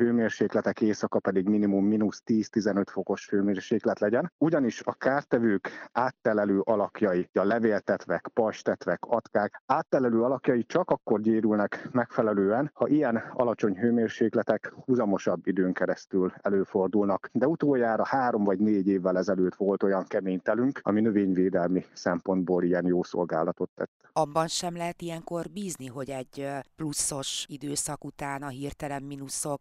hőmérsékletek, 0.51 0.89
éjszaka 0.89 1.19
pedig 1.19 1.49
minimum 1.49 1.85
mínusz 1.85 2.23
10-15 2.27 2.85
fokos 2.87 3.29
hőmérséklet 3.29 3.99
legyen. 3.99 4.33
Ugyanis 4.39 4.83
a 4.85 4.93
kártevők 4.93 5.71
áttelelő 5.93 6.61
alakjai, 6.61 7.29
a 7.33 7.43
levéltetvek, 7.43 8.29
pastetvek, 8.35 9.05
atkák, 9.05 9.63
áttelelő 9.67 10.23
alakjai 10.23 10.65
csak 10.65 10.91
akkor 10.91 11.21
gyérülnek 11.21 11.89
megfelelően, 11.93 12.71
ha 12.75 12.89
ilyen 12.89 13.17
alacsony 13.17 13.77
hőmérsékletek 13.77 14.73
húzamosabb 14.85 15.47
időn 15.47 15.73
keresztül 15.73 16.33
előfordulnak. 16.41 17.29
De 17.33 17.47
utoljára 17.47 18.07
három 18.07 18.45
vagy 18.45 18.59
négy 18.59 18.87
évvel 18.87 19.19
ezelőtt 19.19 19.55
volt 19.55 19.83
olyan 19.83 20.05
kemény 20.05 20.41
telünk, 20.41 20.81
ami 20.83 21.01
növényvédelmi 21.01 21.85
szempontból 21.93 22.65
ilyen 22.65 22.87
jó 22.87 23.03
szolgálatot 23.03 23.71
tett. 23.75 23.91
Abban 24.13 24.47
sem 24.47 24.77
lehet 24.77 25.03
ilyenkor 25.03 25.47
bízni, 25.53 25.87
hogy 25.87 26.11
egy 26.11 26.49
pluszos 26.77 27.45
időszak 27.49 28.05
után 28.05 28.43
a 28.43 28.49
hirtelen 28.49 29.03
mínuszok 29.03 29.59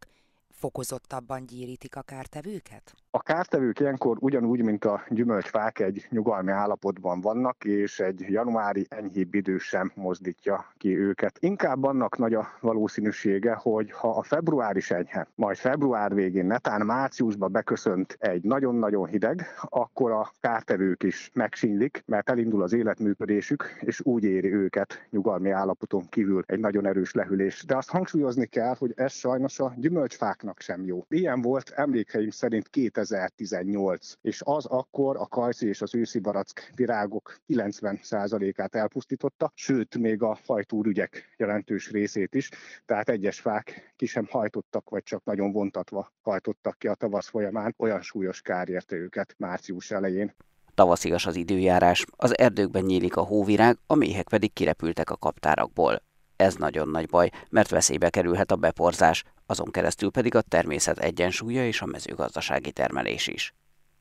fokozottabban 0.60 1.46
gyérítik 1.46 1.96
a 1.96 2.02
kártevőket? 2.02 2.94
A 3.12 3.22
kártevők 3.22 3.80
ilyenkor 3.80 4.18
ugyanúgy, 4.20 4.64
mint 4.64 4.86
a 4.86 5.04
gyümölcsfák 5.10 5.80
egy 5.80 6.08
nyugalmi 6.10 6.52
állapotban 6.52 7.22
vannak, 7.22 7.64
és 7.64 8.00
egy 8.00 8.20
januári 8.20 8.86
enyhébb 8.90 9.34
idő 9.34 9.58
sem 9.58 9.92
mozdítja 9.96 10.74
ki 10.78 10.98
őket. 10.98 11.38
Inkább 11.40 11.84
annak 11.84 12.18
nagy 12.18 12.34
a 12.34 12.48
valószínűsége, 12.60 13.54
hogy 13.54 13.92
ha 13.92 14.10
a 14.10 14.24
február 14.24 14.76
is 14.76 14.92
enyhe, 14.92 15.28
majd 15.36 15.58
február 15.58 16.14
végén, 16.14 16.46
netán 16.46 16.86
márciusban 16.86 17.52
beköszönt 17.52 18.18
egy 18.20 18.44
nagyon-nagyon 18.44 19.08
hideg, 19.08 19.46
akkor 19.62 20.12
a 20.12 20.32
kártevők 20.40 21.04
is 21.04 21.32
megsínylik, 21.34 22.04
mert 22.06 22.30
elindul 22.30 22.62
az 22.62 22.74
életműködésük, 22.74 23.78
és 23.80 24.02
úgy 24.04 24.24
éri 24.24 24.54
őket 24.54 25.08
nyugalmi 25.10 25.50
állapoton 25.50 26.10
kívül 26.10 26.44
egy 26.46 26.60
nagyon 26.60 26.86
erős 26.86 27.14
lehűlés. 27.14 27.64
De 27.64 27.78
azt 27.78 27.90
hangsúlyozni 27.90 28.46
kell, 28.46 28.76
hogy 28.78 28.94
ez 28.96 29.12
sajnos 29.12 29.60
a 29.60 29.74
gyümölcsfáknak 29.78 30.49
sem 30.58 30.86
jó. 30.86 31.06
Ilyen 31.08 31.42
volt 31.42 31.70
emlékeim 31.70 32.30
szerint 32.30 32.70
2018, 32.70 34.14
és 34.22 34.42
az 34.46 34.66
akkor 34.66 35.18
a 35.18 35.26
kajci 35.26 35.68
és 35.68 35.82
az 35.82 35.96
őszi 35.96 36.20
barack 36.20 36.72
virágok 36.76 37.36
90%-át 37.48 38.76
elpusztította, 38.76 39.52
sőt, 39.54 39.98
még 39.98 40.22
a 40.22 40.36
fajtúrügyek 40.36 41.34
jelentős 41.38 41.92
részét 41.92 42.36
is, 42.36 42.50
tehát 42.86 43.10
egyes 43.10 43.40
fák 43.40 43.94
ki 43.96 44.06
sem 44.06 44.28
hajtottak, 44.30 44.90
vagy 44.90 45.04
csak 45.04 45.24
nagyon 45.24 45.52
vontatva 45.52 46.12
hajtottak 46.22 46.78
ki 46.78 46.88
a 46.88 46.96
tavasz 46.96 47.28
folyamán, 47.28 47.76
olyan 47.78 48.02
súlyos 48.02 48.42
kár 48.42 48.70
érte 48.70 48.96
őket 48.96 49.36
március 49.38 49.92
elején. 49.92 50.36
Tavaszias 50.74 51.26
az 51.26 51.36
időjárás, 51.36 52.06
az 52.16 52.38
erdőkben 52.38 52.84
nyílik 52.84 53.16
a 53.16 53.22
hóvirág, 53.22 53.78
a 53.88 53.96
méhek 53.96 54.28
pedig 54.30 54.54
kirepültek 54.54 55.10
a 55.10 55.18
kaptárakból. 55.18 56.02
Ez 56.40 56.56
nagyon 56.56 56.90
nagy 56.90 57.08
baj, 57.08 57.32
mert 57.50 57.70
veszélybe 57.70 58.10
kerülhet 58.10 58.52
a 58.52 58.56
beporzás, 58.56 59.24
azon 59.46 59.72
keresztül 59.72 60.12
pedig 60.12 60.36
a 60.36 60.42
természet 60.42 61.00
egyensúlya 61.00 61.66
és 61.68 61.82
a 61.82 61.86
mezőgazdasági 61.86 62.72
termelés 62.72 63.28
is. 63.28 63.54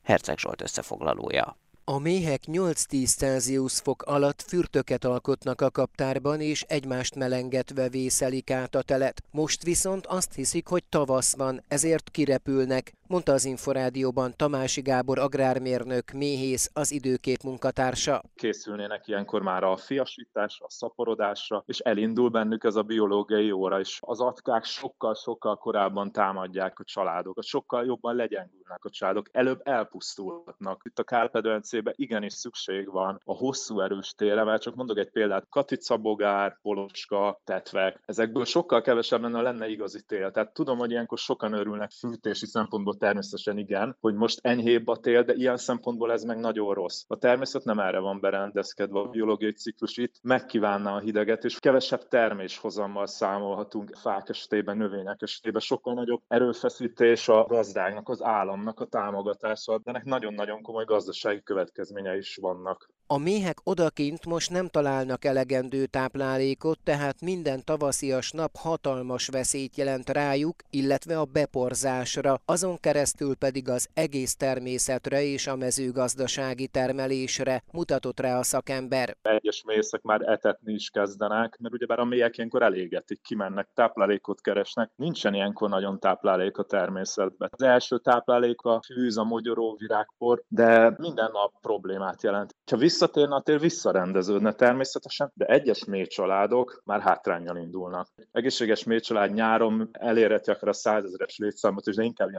Herceg 0.03 0.37
Zsolt 0.37 0.61
összefoglalója. 0.61 1.57
A 1.83 1.97
méhek 1.97 2.41
8-10 2.45 3.15
Celsius 3.17 3.79
fok 3.79 4.01
alatt 4.01 4.41
fürtöket 4.41 5.05
alkotnak 5.05 5.61
a 5.61 5.69
kaptárban, 5.69 6.41
és 6.41 6.61
egymást 6.61 7.15
melengetve 7.15 7.89
vészelik 7.89 8.51
át 8.51 8.75
a 8.75 8.81
telet. 8.81 9.23
Most 9.31 9.63
viszont 9.63 10.05
azt 10.05 10.33
hiszik, 10.33 10.67
hogy 10.67 10.83
tavasz 10.89 11.35
van, 11.35 11.63
ezért 11.67 12.09
kirepülnek, 12.09 12.93
mondta 13.09 13.31
az 13.31 13.45
Inforádióban 13.45 14.33
Tamási 14.35 14.81
Gábor 14.81 15.19
agrármérnök, 15.19 16.11
méhész, 16.11 16.69
az 16.73 16.91
időkép 16.91 17.41
munkatársa. 17.43 18.21
Készülnének 18.35 19.07
ilyenkor 19.07 19.41
már 19.41 19.63
a 19.63 19.77
fiasításra, 19.77 20.65
a 20.65 20.69
szaporodásra, 20.69 21.63
és 21.65 21.79
elindul 21.79 22.29
bennük 22.29 22.63
ez 22.63 22.75
a 22.75 22.81
biológiai 22.81 23.51
óra 23.51 23.79
is. 23.79 23.99
Az 24.01 24.19
atkák 24.19 24.63
sokkal-sokkal 24.63 25.57
korábban 25.57 26.11
támadják 26.11 26.79
a 26.79 26.83
családokat, 26.83 27.43
sokkal 27.43 27.85
jobban 27.85 28.15
legyengülnek 28.15 28.85
a 28.85 28.89
családok, 28.89 29.29
előbb 29.31 29.61
elpusztulhatnak. 29.63 30.81
Itt 30.85 30.99
a 30.99 31.03
Kárpedvencében 31.03 31.93
igenis 31.97 32.33
szükség 32.33 32.91
van 32.91 33.21
a 33.25 33.33
hosszú 33.33 33.79
erős 33.79 34.13
térre, 34.13 34.43
mert 34.43 34.61
csak 34.61 34.75
mondok 34.75 34.97
egy 34.97 35.11
példát, 35.11 35.47
katicabogár, 35.49 36.57
poloska, 36.61 37.41
tetvek, 37.43 38.01
ezekből 38.05 38.45
sokkal 38.45 38.81
kevesebb 38.81 39.21
lenne, 39.21 39.41
lenne 39.41 39.67
igazi 39.67 40.01
tél. 40.01 40.31
Tehát 40.31 40.53
tudom, 40.53 40.77
hogy 40.77 40.91
ilyenkor 40.91 41.17
sokan 41.17 41.53
örülnek 41.53 41.91
fűtési 41.91 42.45
szempontból 42.45 42.97
természetesen 42.99 43.57
igen, 43.57 43.97
hogy 43.99 44.13
most 44.13 44.39
enyhébb 44.41 44.87
a 44.87 44.97
tél, 44.97 45.23
de 45.23 45.33
ilyen 45.33 45.57
szempontból 45.57 46.11
ez 46.11 46.23
meg 46.23 46.39
nagyon 46.39 46.73
rossz. 46.73 47.03
A 47.07 47.17
természet 47.17 47.63
nem 47.63 47.79
erre 47.79 47.99
van 47.99 48.19
berendezkedve, 48.19 48.99
a 48.99 49.07
biológiai 49.07 49.51
ciklus 49.51 49.97
itt 49.97 50.15
megkívánna 50.21 50.93
a 50.93 50.99
hideget, 50.99 51.43
és 51.43 51.59
kevesebb 51.59 52.07
terméshozammal 52.07 53.07
számolhatunk 53.07 53.95
fák 53.95 54.29
esetében, 54.29 54.77
növények 54.77 55.21
esetében, 55.21 55.61
sokkal 55.61 55.93
nagyobb 55.93 56.21
erőfeszítés 56.27 57.29
a 57.29 57.45
gazdáknak, 57.45 58.09
az 58.09 58.23
államnak 58.23 58.79
a 58.79 58.85
támogatása, 58.85 59.77
de 59.77 59.89
ennek 59.89 60.03
nagyon-nagyon 60.03 60.61
komoly 60.61 60.85
gazdasági 60.85 61.43
következményei 61.43 62.17
is 62.17 62.37
vannak. 62.41 62.89
A 63.11 63.17
méhek 63.17 63.57
odakint 63.63 64.25
most 64.25 64.49
nem 64.49 64.67
találnak 64.67 65.25
elegendő 65.25 65.85
táplálékot, 65.85 66.79
tehát 66.83 67.21
minden 67.21 67.63
tavaszias 67.65 68.31
nap 68.31 68.55
hatalmas 68.55 69.27
veszélyt 69.27 69.77
jelent 69.77 70.09
rájuk, 70.09 70.55
illetve 70.69 71.19
a 71.19 71.25
beporzásra, 71.25 72.41
azon 72.45 72.77
keresztül 72.91 73.35
pedig 73.35 73.69
az 73.69 73.89
egész 73.93 74.35
természetre 74.35 75.23
és 75.23 75.47
a 75.47 75.55
mezőgazdasági 75.55 76.67
termelésre 76.67 77.63
mutatott 77.71 78.19
rá 78.19 78.37
a 78.37 78.43
szakember. 78.43 79.17
Egyes 79.21 79.63
mészek 79.65 80.01
már 80.01 80.21
etetni 80.21 80.73
is 80.73 80.89
kezdenek, 80.89 81.57
mert 81.59 81.73
ugyebár 81.73 81.99
a 81.99 82.05
méhek 82.05 82.37
ilyenkor 82.37 82.61
elégetik, 82.61 83.21
kimennek, 83.21 83.69
táplálékot 83.73 84.41
keresnek. 84.41 84.91
Nincsen 84.95 85.33
ilyenkor 85.33 85.69
nagyon 85.69 85.99
táplálék 85.99 86.57
a 86.57 86.63
természetben. 86.63 87.49
Az 87.51 87.63
első 87.63 87.97
táplálék 87.97 88.61
a 88.61 88.81
fűz, 88.85 89.17
a 89.17 89.23
mogyoró, 89.23 89.75
virágpor, 89.79 90.43
de 90.47 90.93
minden 90.97 91.29
nap 91.31 91.53
problémát 91.61 92.23
jelent. 92.23 92.55
Ha 92.71 92.77
visszatérne 92.77 93.35
a 93.35 93.41
tél, 93.41 93.57
visszarendeződne 93.57 94.53
természetesen, 94.53 95.31
de 95.33 95.45
egyes 95.45 95.85
mély 95.85 96.05
családok 96.05 96.81
már 96.85 97.01
hátrányjal 97.01 97.57
indulnak. 97.57 98.07
Egészséges 98.31 98.83
mély 98.83 98.99
család 98.99 99.33
nyáron 99.33 99.89
elérheti 99.91 100.51
akár 100.51 100.69
a 100.69 100.73
százezeres 100.73 101.37
létszámot, 101.37 101.87
és 101.87 101.95
de 101.95 102.03
inkább 102.03 102.29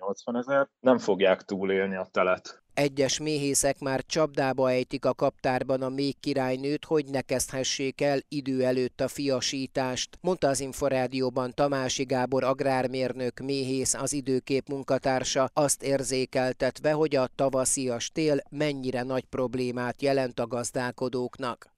60-80 0.00 0.38
ezer, 0.38 0.68
nem 0.80 0.98
fogják 0.98 1.42
túlélni 1.42 1.96
a 1.96 2.08
telet. 2.10 2.62
Egyes 2.74 3.18
méhészek 3.18 3.78
már 3.78 4.04
csapdába 4.06 4.70
ejtik 4.70 5.04
a 5.04 5.14
kaptárban 5.14 5.82
a 5.82 5.88
még 5.88 6.20
királynőt, 6.20 6.84
hogy 6.84 7.04
ne 7.10 7.20
kezdhessék 7.20 8.00
el 8.00 8.18
idő 8.28 8.64
előtt 8.64 9.00
a 9.00 9.08
fiasítást, 9.08 10.18
mondta 10.20 10.48
az 10.48 10.60
Inforádióban 10.60 11.52
Tamási 11.54 12.04
Gábor 12.04 12.44
agrármérnök 12.44 13.40
méhész 13.40 13.94
az 13.94 14.12
időkép 14.12 14.68
munkatársa, 14.68 15.50
azt 15.52 15.82
érzékeltetve, 15.82 16.92
hogy 16.92 17.16
a 17.16 17.28
tavaszias 17.34 18.10
tél 18.10 18.42
mennyire 18.50 19.02
nagy 19.02 19.24
problémát 19.24 20.02
jelent 20.02 20.40
a 20.40 20.46
gazdálkodóknak. 20.46 21.70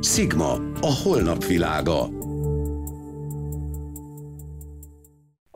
Sigma, 0.00 0.52
a 0.80 1.00
holnap 1.04 1.44
világa. 1.44 2.08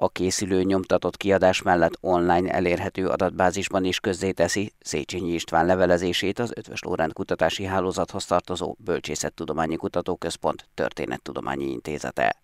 A 0.02 0.08
készülő 0.08 0.62
nyomtatott 0.62 1.16
kiadás 1.16 1.62
mellett 1.62 1.98
online 2.00 2.52
elérhető 2.52 3.08
adatbázisban 3.08 3.84
is 3.84 4.00
közzéteszi 4.00 4.72
Széchenyi 4.80 5.32
István 5.32 5.66
levelezését 5.66 6.38
az 6.38 6.52
Ötvös 6.54 6.82
Lórend 6.82 7.12
Kutatási 7.12 7.64
Hálózathoz 7.64 8.24
tartozó 8.24 8.76
Bölcsészettudományi 8.78 9.76
Kutatóközpont 9.76 10.68
Történettudományi 10.74 11.70
Intézete. 11.70 12.42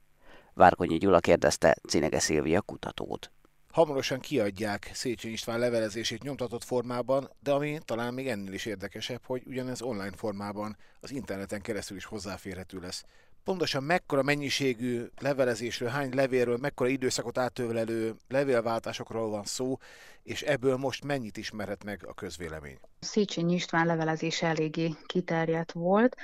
Várkonyi 0.54 0.98
Gyula 0.98 1.20
kérdezte 1.20 1.76
Cinege 1.88 2.18
Szilvia 2.18 2.60
kutatót. 2.60 3.30
Hamarosan 3.72 4.20
kiadják 4.20 4.90
Széchenyi 4.94 5.32
István 5.32 5.58
levelezését 5.58 6.22
nyomtatott 6.22 6.64
formában, 6.64 7.30
de 7.40 7.52
ami 7.52 7.78
talán 7.84 8.14
még 8.14 8.28
ennél 8.28 8.52
is 8.52 8.66
érdekesebb, 8.66 9.20
hogy 9.24 9.42
ugyanez 9.46 9.82
online 9.82 10.16
formában 10.16 10.76
az 11.00 11.10
interneten 11.10 11.60
keresztül 11.60 11.96
is 11.96 12.04
hozzáférhető 12.04 12.78
lesz 12.78 13.04
pontosan 13.46 13.82
mekkora 13.82 14.22
mennyiségű 14.22 15.04
levelezésről, 15.18 15.88
hány 15.88 16.14
levélről, 16.14 16.56
mekkora 16.56 16.88
időszakot 16.90 17.38
átölelő 17.38 18.14
levélváltásokról 18.28 19.28
van 19.30 19.44
szó, 19.44 19.78
és 20.22 20.42
ebből 20.42 20.76
most 20.76 21.04
mennyit 21.04 21.36
ismerhet 21.36 21.84
meg 21.84 22.06
a 22.06 22.14
közvélemény? 22.14 22.78
Széchenyi 23.00 23.54
István 23.54 23.86
levelezése 23.86 24.46
eléggé 24.46 24.94
kiterjedt 25.06 25.72
volt. 25.72 26.16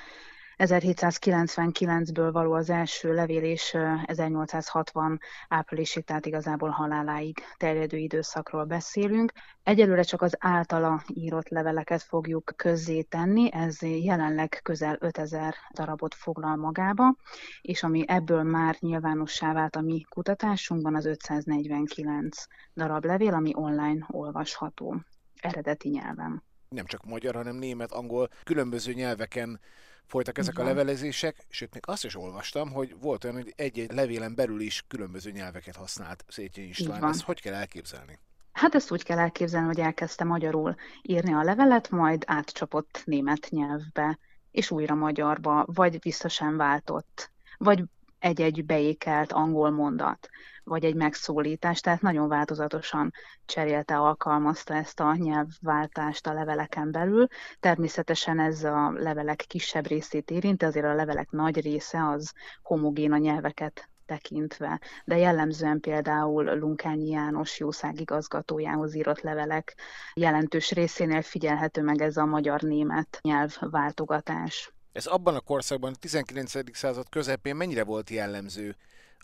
1799-ből 0.65 2.29
való 2.33 2.53
az 2.53 2.71
első 2.71 3.15
levél, 3.15 3.43
és 3.43 3.77
1860 4.05 5.21
áprilisig, 5.49 6.05
tehát 6.05 6.27
igazából 6.27 6.69
haláláig 6.69 7.39
terjedő 7.57 7.97
időszakról 7.97 8.65
beszélünk. 8.65 9.33
Egyelőre 9.63 10.03
csak 10.03 10.23
az 10.23 10.37
általa 10.39 11.03
írott 11.15 11.49
leveleket 11.49 12.03
fogjuk 12.03 12.53
közzé 12.57 13.03
tenni, 13.03 13.53
ez 13.53 13.83
jelenleg 13.83 14.61
közel 14.63 14.97
5000 15.01 15.55
darabot 15.75 16.15
foglal 16.15 16.57
magába, 16.57 17.15
és 17.61 17.83
ami 17.83 18.05
ebből 18.07 18.43
már 18.43 18.77
nyilvánossá 18.79 19.53
vált 19.53 19.77
a 19.77 19.81
mi 19.81 20.01
kutatásunkban, 20.09 20.95
az 20.95 21.05
549 21.05 22.45
darab 22.75 23.05
levél, 23.05 23.35
ami 23.35 23.51
online 23.55 24.07
olvasható 24.11 25.01
eredeti 25.41 25.89
nyelven. 25.89 26.43
Nem 26.69 26.87
csak 26.87 27.05
magyar, 27.05 27.35
hanem 27.35 27.57
német, 27.57 27.93
angol, 27.93 28.29
különböző 28.45 28.93
nyelveken 28.93 29.61
folytak 30.07 30.39
ezek 30.39 30.59
a 30.59 30.65
levelezések, 30.65 31.47
sőt, 31.49 31.73
még 31.73 31.83
azt 31.87 32.05
is 32.05 32.17
olvastam, 32.17 32.73
hogy 32.73 32.97
volt 33.01 33.25
olyan, 33.25 33.37
hogy 33.37 33.53
egy-egy 33.57 33.93
levélen 33.93 34.35
belül 34.35 34.61
is 34.61 34.85
különböző 34.89 35.31
nyelveket 35.31 35.77
használt 35.77 36.25
Széchenyi 36.29 36.69
István. 36.69 37.05
Ezt 37.05 37.23
hogy 37.23 37.41
kell 37.41 37.55
elképzelni? 37.55 38.19
Hát 38.53 38.75
ezt 38.75 38.91
úgy 38.91 39.03
kell 39.03 39.19
elképzelni, 39.19 39.67
hogy 39.67 39.81
elkezdte 39.81 40.25
magyarul 40.25 40.75
írni 41.03 41.33
a 41.33 41.43
levelet, 41.43 41.91
majd 41.91 42.23
átcsapott 42.27 43.03
német 43.05 43.47
nyelvbe, 43.51 44.19
és 44.51 44.71
újra 44.71 44.95
magyarba, 44.95 45.65
vagy 45.67 45.99
vissza 46.03 46.29
sem 46.29 46.57
váltott, 46.57 47.31
vagy 47.59 47.85
egy-egy 48.19 48.65
beékelt 48.65 49.33
angol 49.33 49.71
mondat 49.71 50.29
vagy 50.65 50.85
egy 50.85 50.95
megszólítás, 50.95 51.81
tehát 51.81 52.01
nagyon 52.01 52.29
változatosan 52.29 53.13
cserélte, 53.47 53.97
alkalmazta 53.97 54.75
ezt 54.75 55.01
a 55.01 55.15
nyelvváltást 55.15 56.27
a 56.27 56.33
leveleken 56.33 56.91
belül. 56.91 57.27
Természetesen 57.61 58.41
ez 58.41 58.65
a 58.65 58.91
levelek 58.91 59.45
kisebb 59.49 59.87
részét 59.87 60.31
érinti, 60.31 60.65
azért 60.65 60.87
a 60.87 60.95
levelek 60.95 61.31
nagy 61.31 61.61
része 61.61 62.09
az 62.09 62.33
homogén 62.63 63.13
a 63.13 63.17
nyelveket 63.17 63.91
tekintve, 64.07 64.81
de 65.05 65.17
jellemzően 65.17 65.81
például 65.81 66.59
Lunkányi 66.59 67.09
János 67.09 67.59
jószág 67.59 68.01
igazgatójához 68.01 68.95
írott 68.95 69.21
levelek 69.21 69.75
jelentős 70.15 70.71
részénél 70.71 71.23
figyelhető 71.23 71.83
meg 71.83 72.03
ez 72.03 72.17
a 72.17 72.25
magyar-német 72.25 73.19
nyelvváltogatás. 73.23 74.73
Ez 74.93 75.07
abban 75.07 75.35
a 75.35 75.41
korszakban, 75.41 75.93
a 75.93 75.97
19. 76.01 76.77
század 76.77 77.09
közepén 77.09 77.57
mennyire 77.57 77.85
volt 77.85 78.11
jellemző 78.11 78.77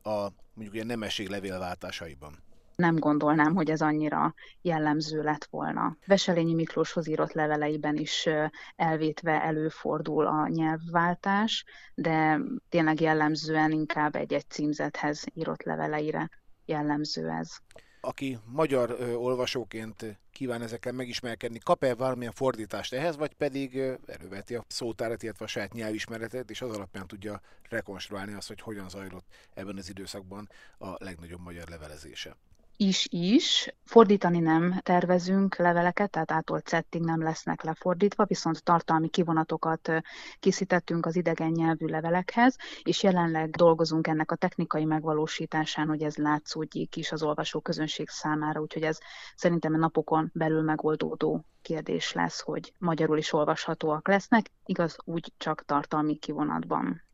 a 0.03 0.29
mondjuk 0.55 0.75
ilyen 0.75 0.87
nemesség 0.87 1.29
levélváltásaiban? 1.29 2.47
nem 2.79 2.97
gondolnám, 2.97 3.55
hogy 3.55 3.71
ez 3.71 3.81
annyira 3.81 4.35
jellemző 4.63 5.23
lett 5.23 5.45
volna. 5.51 5.97
Veselényi 6.07 6.55
Miklóshoz 6.55 7.09
írott 7.09 7.33
leveleiben 7.33 7.97
is 7.97 8.29
elvétve 8.77 9.43
előfordul 9.43 10.27
a 10.27 10.49
nyelvváltás, 10.49 11.65
de 11.95 12.41
tényleg 12.69 13.01
jellemzően 13.01 13.73
inkább 13.73 14.15
egy-egy 14.17 14.49
címzethez 14.49 15.25
írott 15.35 15.63
leveleire 15.63 16.31
jellemző 16.65 17.29
ez. 17.29 17.57
Aki 18.01 18.39
magyar 18.45 18.91
ö, 18.99 19.13
olvasóként 19.15 20.19
kíván 20.33 20.63
ezekkel 20.63 20.93
megismerkedni, 20.93 21.59
kap-e 21.59 21.95
valamilyen 21.95 22.33
fordítást 22.33 22.93
ehhez, 22.93 23.17
vagy 23.17 23.35
pedig 23.35 23.77
ö, 23.77 23.95
előveti 24.07 24.55
a 24.55 24.65
szótárat, 24.69 25.23
illetve 25.23 25.45
a 25.45 25.49
saját 25.49 25.73
nyelvismeretet, 25.73 26.51
és 26.51 26.63
az 26.63 26.71
alapján 26.71 27.07
tudja 27.07 27.41
rekonstruálni 27.69 28.33
azt, 28.33 28.49
hogy 28.49 28.61
hogyan 28.61 28.89
zajlott 28.89 29.27
ebben 29.55 29.77
az 29.77 29.89
időszakban 29.89 30.49
a 30.79 31.05
legnagyobb 31.05 31.41
magyar 31.41 31.69
levelezése? 31.69 32.37
Is-is. 32.81 33.75
Fordítani 33.85 34.39
nem 34.39 34.81
tervezünk 34.83 35.57
leveleket, 35.57 36.11
tehát 36.11 36.33
ától 36.33 36.61
cetting 36.61 37.05
nem 37.05 37.23
lesznek 37.23 37.63
lefordítva, 37.63 38.25
viszont 38.25 38.65
tartalmi 38.65 39.09
kivonatokat 39.09 39.93
készítettünk 40.41 41.07
az 41.07 41.17
idegen 41.17 41.51
nyelvű 41.51 41.87
levelekhez, 41.87 42.57
és 42.83 43.03
jelenleg 43.03 43.51
dolgozunk 43.51 44.07
ennek 44.07 44.31
a 44.31 44.37
technikai 44.37 44.85
megvalósításán, 44.85 45.89
hogy 45.89 46.03
ez 46.03 46.17
látszódjék 46.17 46.97
is 46.97 47.13
az 47.13 47.23
olvasó 47.23 47.61
közönség 47.61 48.09
számára, 48.09 48.61
úgyhogy 48.61 48.83
ez 48.83 48.99
szerintem 49.37 49.75
a 49.75 49.79
napokon 49.79 50.31
belül 50.35 50.63
megoldódó 50.63 51.45
kérdés 51.63 52.13
lesz, 52.13 52.41
hogy 52.41 52.73
magyarul 52.79 53.19
is 53.19 53.33
olvashatóak 53.33 54.09
lesznek, 54.09 54.51
igaz 54.65 54.97
úgy 55.05 55.33
csak 55.37 55.65
tartalmi 55.65 56.17
kivonatban. 56.17 57.08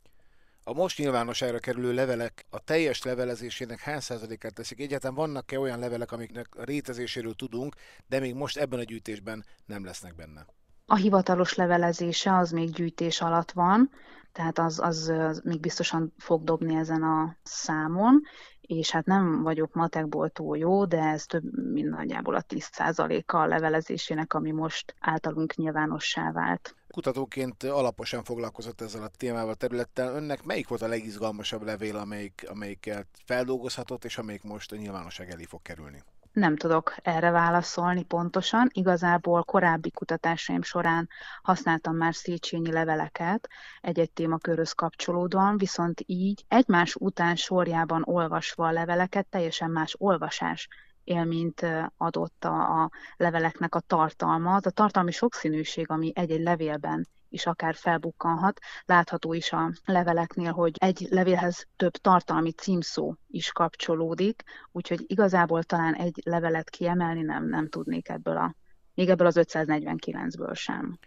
A 0.66 0.72
most 0.72 0.98
nyilvánosságra 0.98 1.58
kerülő 1.58 1.92
levelek 1.92 2.46
a 2.50 2.58
teljes 2.58 3.02
levelezésének 3.02 3.78
hány 3.80 4.00
százalékát 4.00 4.54
teszik? 4.54 4.80
Egyáltalán 4.80 5.16
vannak-e 5.16 5.58
olyan 5.58 5.78
levelek, 5.78 6.12
amiknek 6.12 6.46
a 6.56 6.64
rétezéséről 6.64 7.34
tudunk, 7.34 7.74
de 8.06 8.20
még 8.20 8.34
most 8.34 8.56
ebben 8.56 8.78
a 8.78 8.82
gyűjtésben 8.82 9.44
nem 9.66 9.84
lesznek 9.84 10.14
benne? 10.14 10.46
A 10.86 10.94
hivatalos 10.94 11.54
levelezése 11.54 12.36
az 12.36 12.50
még 12.50 12.70
gyűjtés 12.70 13.20
alatt 13.20 13.50
van, 13.50 13.90
tehát 14.32 14.58
az, 14.58 14.80
az, 14.80 15.08
az 15.08 15.40
még 15.44 15.60
biztosan 15.60 16.12
fog 16.18 16.44
dobni 16.44 16.74
ezen 16.74 17.02
a 17.02 17.36
számon, 17.42 18.22
és 18.60 18.90
hát 18.90 19.06
nem 19.06 19.42
vagyok 19.42 19.74
matekból 19.74 20.30
túl 20.30 20.58
jó, 20.58 20.84
de 20.84 20.98
ez 20.98 21.24
több 21.24 21.72
mint 21.72 21.90
nagyjából 21.90 22.34
a 22.34 22.42
10%-a 22.42 23.36
a 23.36 23.46
levelezésének, 23.46 24.34
ami 24.34 24.50
most 24.50 24.94
általunk 25.00 25.54
nyilvánossá 25.54 26.32
vált. 26.32 26.74
Kutatóként 26.94 27.62
alaposan 27.62 28.24
foglalkozott 28.24 28.80
ezzel 28.80 29.02
a 29.02 29.08
témával, 29.08 29.54
területtel. 29.54 30.14
Önnek 30.14 30.44
melyik 30.44 30.68
volt 30.68 30.82
a 30.82 30.86
legizgalmasabb 30.86 31.62
levél, 31.62 31.96
amelyik, 31.96 32.46
amelyiket 32.48 33.06
feldolgozhatott, 33.24 34.04
és 34.04 34.18
amelyik 34.18 34.42
most 34.42 34.72
a 34.72 34.76
nyilvánosság 34.76 35.30
elé 35.30 35.44
fog 35.44 35.62
kerülni? 35.62 36.02
Nem 36.32 36.56
tudok 36.56 36.94
erre 37.02 37.30
válaszolni 37.30 38.02
pontosan. 38.02 38.68
Igazából 38.72 39.42
korábbi 39.42 39.90
kutatásaim 39.90 40.62
során 40.62 41.08
használtam 41.42 41.96
már 41.96 42.14
Széchenyi 42.14 42.72
leveleket 42.72 43.48
egy-egy 43.80 44.10
témakörhöz 44.10 44.72
kapcsolódóan, 44.72 45.56
viszont 45.56 46.02
így 46.06 46.44
egymás 46.48 46.94
után 46.94 47.36
sorjában 47.36 48.02
olvasva 48.04 48.66
a 48.66 48.72
leveleket 48.72 49.26
teljesen 49.26 49.70
más 49.70 49.94
olvasás 49.98 50.68
élményt 51.04 51.66
adott 51.96 52.44
a, 52.44 52.82
a 52.82 52.90
leveleknek 53.16 53.74
a 53.74 53.80
tartalma. 53.80 54.54
Az 54.54 54.66
a 54.66 54.70
tartalmi 54.70 55.10
sokszínűség, 55.10 55.90
ami 55.90 56.12
egy-egy 56.14 56.42
levélben 56.42 57.08
is 57.28 57.46
akár 57.46 57.74
felbukkanhat. 57.74 58.60
Látható 58.84 59.32
is 59.32 59.52
a 59.52 59.72
leveleknél, 59.84 60.52
hogy 60.52 60.76
egy 60.78 61.06
levélhez 61.10 61.66
több 61.76 61.92
tartalmi 61.92 62.50
címszó 62.50 63.14
is 63.26 63.52
kapcsolódik, 63.52 64.42
úgyhogy 64.72 65.04
igazából 65.06 65.62
talán 65.62 65.94
egy 65.94 66.20
levelet 66.24 66.70
kiemelni 66.70 67.22
nem, 67.22 67.48
nem 67.48 67.68
tudnék 67.68 68.08
ebből 68.08 68.36
a, 68.36 68.54
még 68.94 69.08
ebből 69.08 69.26
az 69.26 69.40
549-ből 69.40 70.54
sem 70.54 70.98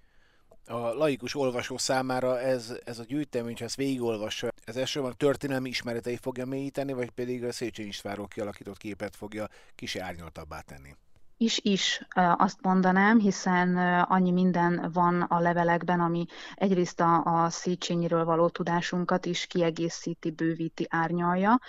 a 0.68 0.94
laikus 0.94 1.36
olvasó 1.36 1.78
számára 1.78 2.40
ez, 2.40 2.74
ez 2.84 3.00
a 3.00 3.04
gyűjtemény, 3.04 3.56
ha 3.58 3.64
ezt 3.64 3.76
végigolvassa, 3.76 4.52
ez 4.66 4.76
elsősorban 4.76 5.12
a 5.12 5.16
történelmi 5.16 5.70
ismeretei 5.70 6.18
fogja 6.22 6.46
mélyíteni, 6.46 6.94
vagy 6.94 7.10
pedig 7.10 7.44
a 7.44 7.52
Széchenyi 7.52 7.88
Istvánról 7.88 8.28
kialakított 8.28 8.78
képet 8.78 9.16
fogja 9.16 9.50
kis 9.76 9.96
árnyaltabbá 9.96 10.62
tenni? 10.62 10.96
Is-is 11.38 12.08
azt 12.38 12.62
mondanám, 12.62 13.20
hiszen 13.20 13.78
annyi 14.04 14.32
minden 14.32 14.90
van 14.94 15.22
a 15.22 15.40
levelekben, 15.40 16.00
ami 16.00 16.26
egyrészt 16.56 17.00
a, 17.00 17.24
a 17.24 17.50
Széchenyiről 17.50 18.26
való 18.26 18.50
tudásunkat 18.50 19.26
is 19.26 19.46
kiegészíti, 19.46 20.32
bővíti, 20.32 20.86
árnyalja, 20.90 21.60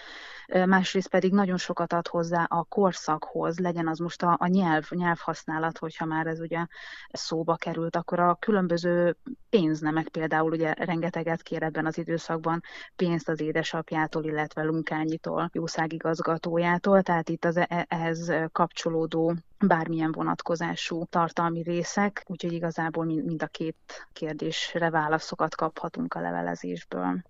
másrészt 0.67 1.09
pedig 1.09 1.33
nagyon 1.33 1.57
sokat 1.57 1.93
ad 1.93 2.07
hozzá 2.07 2.45
a 2.49 2.63
korszakhoz, 2.63 3.59
legyen 3.59 3.89
az 3.89 3.99
most 3.99 4.23
a, 4.23 4.37
a 4.41 4.47
nyelv, 4.47 4.87
nyelvhasználat, 4.91 5.79
hogyha 5.79 6.05
már 6.05 6.27
ez 6.27 6.41
ugye 6.41 6.67
szóba 7.13 7.57
került, 7.57 7.97
akkor 7.97 8.21
a 8.21 8.35
különböző 8.35 9.17
pénznemek 9.51 10.09
például 10.09 10.53
ugye 10.53 10.73
rengeteget 10.73 11.43
kér 11.43 11.63
ebben 11.63 11.87
az 11.87 11.99
időszakban 11.99 12.63
pénzt 12.97 13.29
az 13.29 13.41
édesapjától, 13.41 14.25
illetve 14.25 14.63
Lunkányitól, 14.63 15.51
jószágigazgatójától, 15.53 17.03
tehát 17.03 17.29
itt 17.29 17.45
az 17.45 17.57
e, 17.57 17.87
ehhez 17.89 18.33
kapcsolódó 18.53 19.35
bármilyen 19.67 20.13
vonatkozású 20.13 21.05
tartalmi 21.05 21.63
részek, 21.63 22.25
úgyhogy 22.27 22.53
igazából 22.53 23.05
mind 23.05 23.43
a 23.43 23.47
két 23.47 24.09
kérdésre 24.13 24.91
válaszokat 24.91 25.55
kaphatunk 25.55 26.15
a 26.15 26.21
levelezésből. 26.21 27.23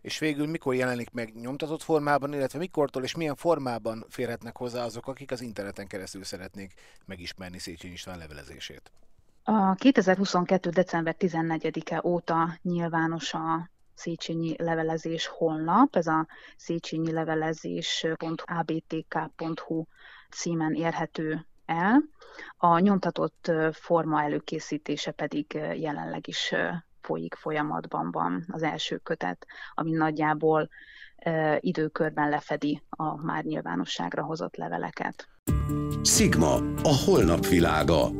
És 0.00 0.18
végül 0.18 0.46
mikor 0.46 0.74
jelenik 0.74 1.10
meg 1.10 1.34
nyomtatott 1.34 1.82
formában, 1.82 2.32
illetve 2.32 2.58
mikortól 2.58 3.02
és 3.02 3.14
milyen 3.14 3.36
formában 3.36 4.04
férhetnek 4.08 4.56
hozzá 4.56 4.84
azok, 4.84 5.06
akik 5.06 5.30
az 5.30 5.40
interneten 5.40 5.86
keresztül 5.86 6.24
szeretnék 6.24 6.74
megismerni 7.06 7.58
Széchenyi 7.58 7.92
István 7.92 8.18
levelezését? 8.18 8.92
A 9.44 9.74
2022. 9.74 10.70
december 10.70 11.16
14-e 11.18 12.00
óta 12.04 12.58
nyilvános 12.62 13.34
a 13.34 13.70
Széchenyi 13.94 14.54
levelezés 14.58 15.26
honlap, 15.26 15.96
ez 15.96 16.06
a 16.06 16.26
széchenyi 16.56 17.12
levelezés.abtk.hu 17.12 19.84
címen 20.30 20.74
érhető 20.74 21.46
el. 21.70 22.02
A 22.56 22.78
nyomtatott 22.78 23.50
forma 23.72 24.22
előkészítése 24.22 25.10
pedig 25.10 25.52
jelenleg 25.74 26.28
is 26.28 26.54
folyik, 27.00 27.34
folyamatban 27.34 28.10
van 28.10 28.44
az 28.48 28.62
első 28.62 28.96
kötet, 28.96 29.46
ami 29.74 29.90
nagyjából 29.90 30.68
időkörben 31.58 32.28
lefedi 32.28 32.82
a 32.88 33.22
már 33.22 33.44
nyilvánosságra 33.44 34.22
hozott 34.22 34.56
leveleket. 34.56 35.28
Sigma, 36.02 36.54
a 36.82 37.02
holnap 37.04 37.46
világa. 37.46 38.10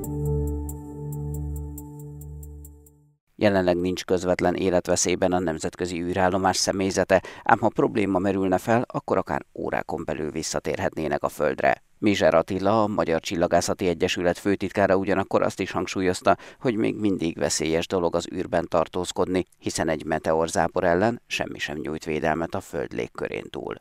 Jelenleg 3.43 3.77
nincs 3.77 4.05
közvetlen 4.05 4.55
életveszélyben 4.55 5.33
a 5.33 5.39
nemzetközi 5.39 6.03
űrállomás 6.03 6.57
személyzete, 6.57 7.23
ám 7.45 7.59
ha 7.59 7.69
probléma 7.69 8.19
merülne 8.19 8.59
fel, 8.59 8.85
akkor 8.87 9.17
akár 9.17 9.43
órákon 9.55 10.03
belül 10.05 10.31
visszatérhetnének 10.31 11.23
a 11.23 11.29
Földre. 11.29 11.83
Mizser 11.99 12.35
Attila, 12.35 12.83
a 12.83 12.87
Magyar 12.87 13.21
Csillagászati 13.21 13.87
Egyesület 13.89 14.39
főtitkára 14.39 14.97
ugyanakkor 14.97 15.43
azt 15.43 15.61
is 15.61 15.71
hangsúlyozta, 15.71 16.37
hogy 16.61 16.77
még 16.77 16.95
mindig 16.97 17.39
veszélyes 17.39 17.87
dolog 17.87 18.15
az 18.15 18.33
űrben 18.33 18.67
tartózkodni, 18.69 19.45
hiszen 19.59 19.89
egy 19.89 20.05
meteorzápor 20.05 20.85
ellen 20.85 21.23
semmi 21.27 21.59
sem 21.59 21.77
nyújt 21.77 22.05
védelmet 22.05 22.55
a 22.55 22.61
Föld 22.61 22.93
légkörén 22.93 23.45
túl. 23.51 23.75